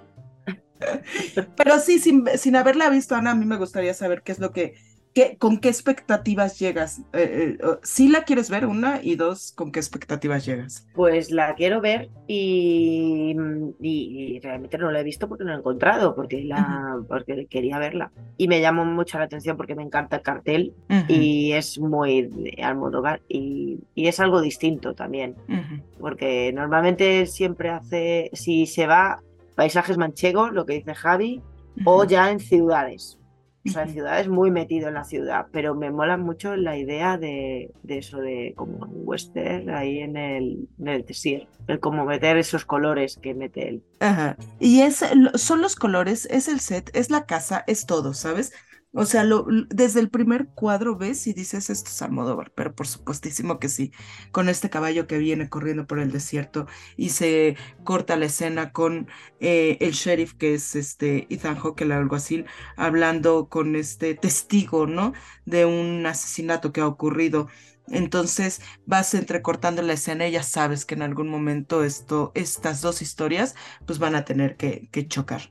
[1.56, 4.52] Pero sí, sin, sin haberla visto, Ana, a mí me gustaría saber qué es lo
[4.52, 4.74] que
[5.14, 7.00] ¿qué, ¿con qué expectativas llegas?
[7.14, 9.00] Eh, eh, ¿Sí la quieres ver, una?
[9.04, 10.88] Y dos, ¿con qué expectativas llegas?
[10.92, 13.34] Pues la quiero ver y,
[13.80, 17.48] y- y realmente no la he visto porque no la he encontrado, porque, la, porque
[17.50, 18.12] quería verla.
[18.38, 22.30] Y me llamó mucho la atención porque me encanta el cartel Ujú, y es muy
[22.62, 29.24] Almodóvar y, y es algo distinto también, ujú, porque normalmente siempre hace, si se va
[29.56, 31.42] paisajes manchegos, lo que dice Javi,
[31.86, 33.18] o ya en ciudades.
[33.64, 37.20] O sea, en ciudades muy metido en la ciudad, pero me mola mucho la idea
[37.20, 42.04] de, de eso de como un western ahí en el, en el desierto, el como
[42.06, 43.84] meter esos colores que mete él.
[44.00, 44.36] Ajá.
[44.60, 48.52] Y es, son los colores, es el set, es la casa, es todo, ¿sabes?
[48.94, 52.88] O sea, lo, desde el primer cuadro ves y dices, esto es Almodóvar, pero por
[52.88, 53.94] supuestísimo que sí,
[54.34, 56.68] con este caballo que viene corriendo por el desierto
[56.98, 59.08] y se corta la escena con
[59.40, 65.14] eh, el sheriff, que es este Ethan Hawke, el alguacil, hablando con este testigo, ¿no?
[65.46, 67.48] De un asesinato que ha ocurrido.
[67.88, 73.02] Entonces vas entrecortando la escena y ya sabes que en algún momento esto, estas dos
[73.02, 75.50] historias pues van a tener que chocar.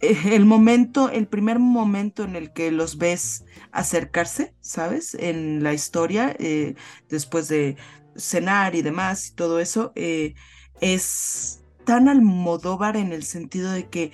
[0.00, 5.14] El momento, el primer momento en el que los ves acercarse, ¿sabes?
[5.14, 6.74] En la historia, eh,
[7.08, 7.76] después de
[8.16, 10.34] cenar y demás y todo eso, eh,
[10.80, 14.12] es tan Almodóvar en el sentido de que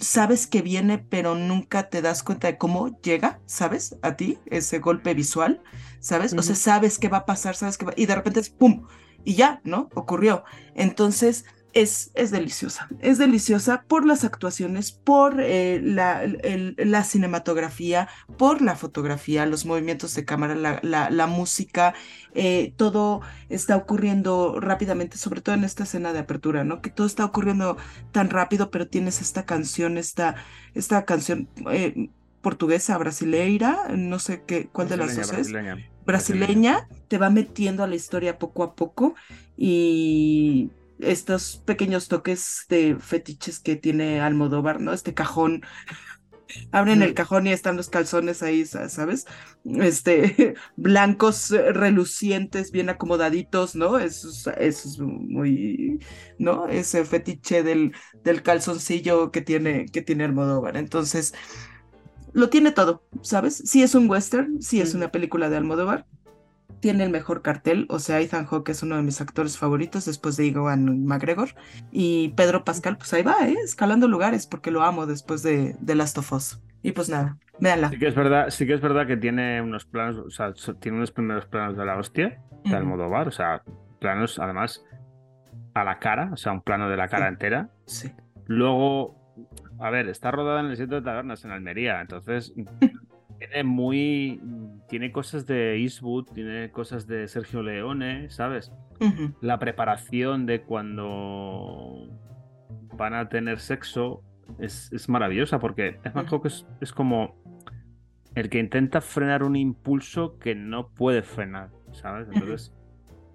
[0.00, 3.96] sabes que viene, pero nunca te das cuenta de cómo llega, ¿sabes?
[4.02, 5.62] A ti, ese golpe visual,
[6.00, 6.34] ¿sabes?
[6.34, 8.86] O sea, sabes que va a pasar, sabes que va, y de repente es ¡pum!
[9.24, 9.88] Y ya, ¿no?
[9.94, 10.44] Ocurrió.
[10.74, 11.44] Entonces,
[11.80, 12.88] es, es deliciosa.
[13.00, 19.66] Es deliciosa por las actuaciones, por eh, la, el- la cinematografía, por la fotografía, los
[19.66, 21.94] movimientos de cámara, la, la- la música,
[22.34, 26.80] eh, todo está ocurriendo rápidamente, sobre todo en esta escena de apertura, ¿no?
[26.82, 27.76] Que todo está ocurriendo
[28.12, 30.36] tan rápido, pero tienes esta canción, esta,
[30.74, 32.10] esta canción eh,
[32.40, 35.76] portuguesa, brasileira, no sé qué, cuál de las dos es brasileña.
[36.06, 39.14] brasileña, te va metiendo a la historia poco a poco
[39.56, 40.70] y
[41.00, 44.92] estos pequeños toques de fetiches que tiene Almodóvar, ¿no?
[44.92, 45.62] Este cajón,
[46.72, 49.26] abren el cajón y están los calzones ahí, sa- ¿sabes?
[49.64, 53.98] Este, blancos, eh, relucientes, bien acomodaditos, ¿no?
[53.98, 55.98] Eso es, eso es muy,
[56.38, 56.68] ¿no?
[56.68, 57.92] Ese fetiche del,
[58.24, 60.76] del calzoncillo que tiene, que tiene Almodóvar.
[60.76, 61.34] Entonces,
[62.32, 63.56] lo tiene todo, ¿sabes?
[63.64, 66.06] Sí es un western, sí es una película de Almodóvar,
[66.80, 70.36] tiene el mejor cartel, o sea, Ethan Hawke es uno de mis actores favoritos después
[70.36, 71.48] de Iwan McGregor
[71.90, 73.56] y Pedro Pascal, pues ahí va, ¿eh?
[73.64, 76.60] Escalando lugares porque lo amo después de, de Last of Us.
[76.82, 77.90] Y pues nada, véanla.
[77.90, 80.98] Sí que es verdad, sí que es verdad que tiene unos planos, o sea, tiene
[80.98, 82.76] unos primeros planos de la hostia, de Ujú.
[82.76, 83.62] Almodóvar, o sea,
[84.00, 84.84] planos además
[85.74, 87.32] a la cara, o sea, un plano de la cara Sí.
[87.32, 87.70] entera.
[87.86, 88.12] Sí.
[88.46, 89.16] Luego,
[89.80, 92.52] a ver, está rodada en el sitio de tabernas en Almería, entonces
[93.38, 94.40] tiene muy,
[94.88, 98.72] tiene cosas de Eastwood, tiene cosas de Sergio Leone, ¿sabes?
[99.40, 102.08] La preparación de cuando
[102.94, 104.22] van a tener sexo
[104.58, 106.36] es, es maravillosa porque Ethan Ujú.
[106.36, 107.36] Hawke es, es como
[108.34, 112.28] el que intenta frenar un impulso que no puede frenar, ¿sabes?
[112.32, 112.74] Entonces,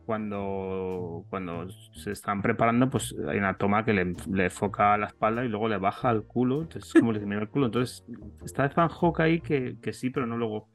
[0.05, 5.07] cuando, cuando se están preparando, pues hay una toma que le, le enfoca a la
[5.07, 7.67] espalda y luego le baja al culo, entonces es como le mira el culo.
[7.67, 8.03] Entonces,
[8.45, 10.67] está Ethan Hawke ahí que, que sí, pero no luego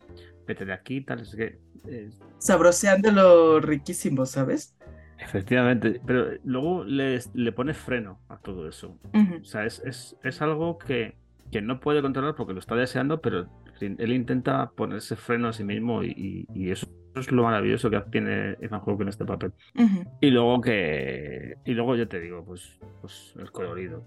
[0.46, 1.58] vete de aquí, tal, es que...
[1.86, 4.74] eh, Sabroseándolo riquísimo, ¿sabes?
[5.18, 8.98] Efectivamente, pero luego le, le pone freno a todo eso.
[9.12, 9.40] Ujú.
[9.42, 11.16] O sea, es, es, es algo que,
[11.50, 13.46] que no puede controlar porque lo está deseando, pero
[13.80, 16.86] él intenta ponerse freno a sí mismo y, y- y eso
[17.20, 19.52] es lo maravilloso que tiene Ethan Hawke en este papel.
[20.20, 21.54] Y luego que.
[21.64, 24.04] Y luego yo te digo, pues, pues el colorido.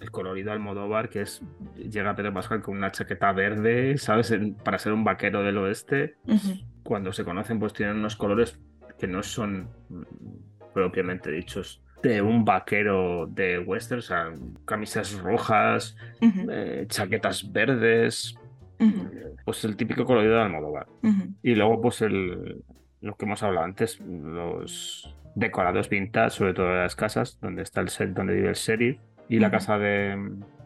[0.00, 1.40] El colorido Almodóvar, que es.
[1.76, 4.30] Llega Pedro Pascal con una chaqueta verde, ¿sabes?
[4.32, 6.16] En- para ser un vaquero del oeste.
[6.82, 8.60] Cuando se conocen, pues tienen unos colores
[8.98, 9.68] que no son
[10.72, 14.32] propiamente dichos de un vaquero de western, o sea,
[14.66, 15.96] camisas rojas,
[16.50, 18.34] eh, chaquetas verdes,
[19.44, 20.86] Pues el típico colorido de Almodóvar.
[21.42, 22.62] Y luego, pues, el,
[23.00, 27.80] lo que hemos hablado antes, los decorados vintage, sobre todo de las casas, donde está
[27.80, 30.16] el set donde vive el sheriff, y la casa de,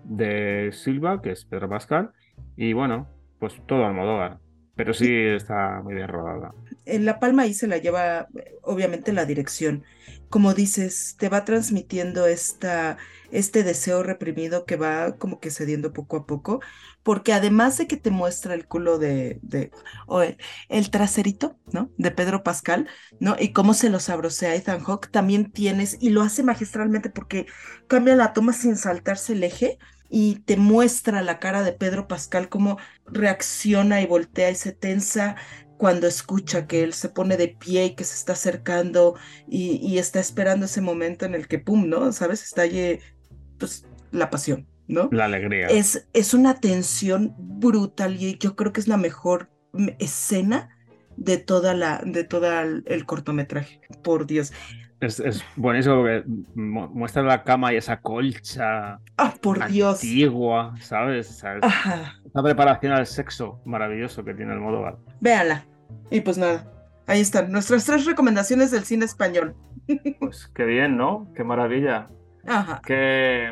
[0.05, 2.11] de Silva, que es Pedro Pascal,
[2.57, 3.09] y bueno,
[3.39, 4.39] pues todo Almodóvar.
[4.79, 6.55] Pero sí está muy bien rodada.
[6.85, 8.29] en La Palma ahí se la lleva,
[8.63, 9.85] obviamente, la dirección.
[10.31, 12.99] Como dices, te va transmitiendo esta,
[13.31, 16.61] este deseo reprimido que va como que cediendo poco a poco,
[17.03, 19.71] porque además de que te muestra el culo de, de
[20.07, 21.93] o el, el traserito, ¿no?
[21.99, 22.89] De Pedro Pascal,
[23.21, 23.37] ¿no?
[23.39, 27.47] Y cómo se lo sabrosea Ethan Hawke, también tienes, y lo hace magistralmente porque
[27.87, 29.79] cambia la toma sin saltarse el eje,
[30.09, 35.37] y te muestra la cara de Pedro Pascal, cómo reacciona y voltea y se tensa
[35.77, 39.15] cuando escucha que él se pone de pie y que se está acercando
[39.49, 42.13] y, y está esperando ese momento en el que, pum, ¿no?
[42.13, 42.43] ¿Sabes?
[42.43, 43.01] Estalle,
[43.59, 45.09] pues, la pasión, ¿no?
[45.13, 45.69] La alegría.
[45.69, 49.51] Es, es una tensión brutal y yo creo que es la mejor
[49.99, 50.71] escena
[51.17, 54.53] de toda la, de todo el cortometraje, por Dios.
[55.01, 56.25] Es, es buenísimo porque
[56.57, 60.03] mu- muestra la cama y esa colcha Ah, por Dios.
[60.03, 61.29] antigua, ¿sabes?
[61.39, 61.63] ¿Sabes?
[62.27, 64.97] Esa preparación al sexo maravilloso que tiene el Modóvar.
[65.21, 65.65] Véanla.
[66.11, 66.71] Y pues nada,
[67.07, 69.55] ahí están nuestras tres recomendaciones del cine español.
[70.19, 71.33] Pues qué bien, ¿no?
[71.35, 72.09] Qué maravilla.
[72.47, 72.81] Ajá.
[72.85, 73.49] Que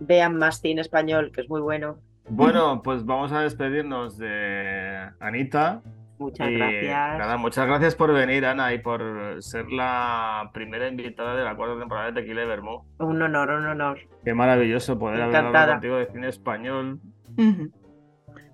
[0.00, 1.98] Vean más cine español, que es muy bueno.
[2.28, 5.82] bueno, pues vamos a despedirnos de Anita.
[6.18, 7.18] Muchas Y gracias.
[7.18, 11.78] Nada, muchas gracias por venir, Ana, y por ser la primera invitada de la cuarta
[11.78, 12.84] temporada de Tequila y Vermú.
[12.98, 13.98] Un honor, un honor.
[14.24, 15.72] Qué maravilloso poder haber hablado Encantada.
[15.74, 17.00] contigo de cine español.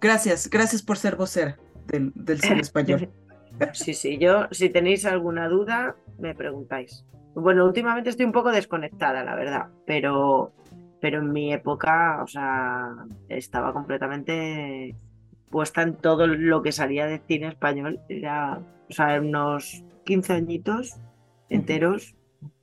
[0.01, 1.57] Gracias, gracias por ser vocera
[1.87, 3.11] del, del cine español.
[3.73, 7.05] Sí, sí, yo, si tenéis alguna duda, me preguntáis.
[7.35, 10.53] Bueno, últimamente estoy un poco desconectada, la verdad, pero,
[11.01, 12.89] pero en mi época, o sea,
[13.29, 14.97] estaba completamente
[15.53, 18.01] puesta en todo lo que salía de cine español.
[18.09, 20.97] Era, o sea, en unos 15 añitos
[21.49, 22.17] enteros,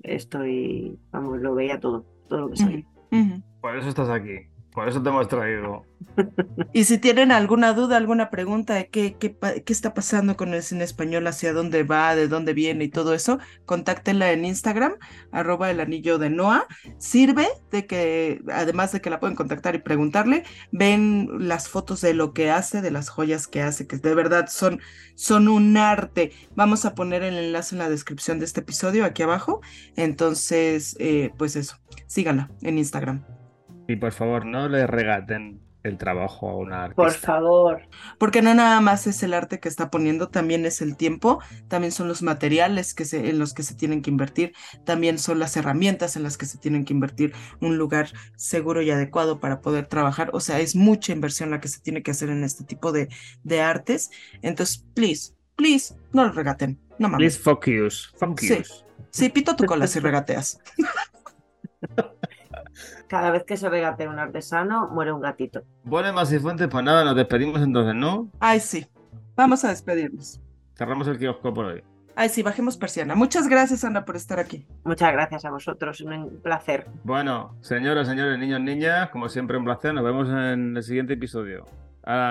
[0.03, 2.85] estoy, vamos, lo veía todo, todo lo que salía.
[3.61, 4.48] Por eso estás aquí.
[4.79, 5.85] Por eso te hemos traído.
[6.71, 10.63] Y si tienen alguna duda, alguna pregunta de qué, qué, qué está pasando con el
[10.63, 14.93] cine español, hacia dónde va, de dónde viene y todo eso, contáctenla en Instagram,
[15.33, 16.65] arroba el anillo de Noah.
[16.97, 22.13] Sirve de que, además de que la pueden contactar y preguntarle, ven las fotos de
[22.13, 24.79] lo que hace, de las joyas que hace, que de verdad son,
[25.15, 26.31] son un arte.
[26.55, 29.59] Vamos a poner el enlace en la descripción de este episodio aquí abajo.
[29.97, 31.75] Entonces, eh, pues eso,
[32.07, 33.38] síganla en Instagram.
[33.89, 37.01] Y por favor, no le regaten el trabajo a una artista.
[37.01, 37.81] Por favor.
[38.19, 41.91] Porque no nada más es el arte que está poniendo, también es el tiempo, también
[41.91, 44.53] son los materiales que se, en los que se tienen que invertir,
[44.85, 48.91] también son las herramientas en las que se tienen que invertir, un lugar seguro y
[48.91, 50.29] adecuado para poder trabajar.
[50.33, 53.09] O sea, es mucha inversión la que se tiene que hacer en este tipo de,
[53.41, 54.11] de artes.
[54.43, 56.79] Entonces, please, please, no lo regaten.
[56.99, 57.37] No mames.
[57.37, 58.13] Please focus.
[58.19, 58.47] Focus.
[58.47, 58.63] Sí.
[59.09, 60.59] Sí, pito tu cola si regateas.
[63.09, 65.63] Cada vez que se regate un artesano, muere un gatito.
[65.83, 68.29] Bueno, más y fuentes, pues nada, nos despedimos entonces, ¿no?
[68.39, 68.85] Ay, sí.
[69.35, 70.39] Vamos a despedirnos.
[70.75, 71.83] Cerramos el kiosco por hoy.
[72.15, 73.15] Ay, sí, bajemos persiana.
[73.15, 74.67] Muchas gracias, Ana, por estar aquí.
[74.83, 76.85] Muchas gracias a vosotros, un placer.
[77.03, 79.93] Bueno, señoras, señores, niños, niñas, como siempre un placer.
[79.93, 81.65] Nos vemos en el siguiente episodio.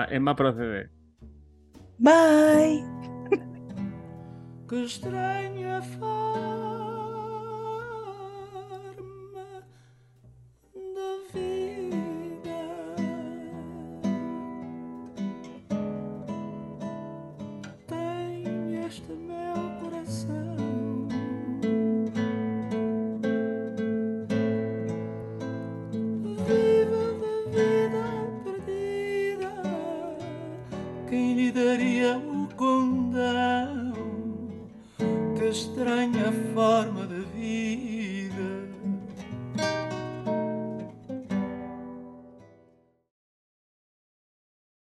[0.09, 0.89] Emma procede.
[1.97, 2.85] Bye.
[4.69, 6.68] Que estranha forma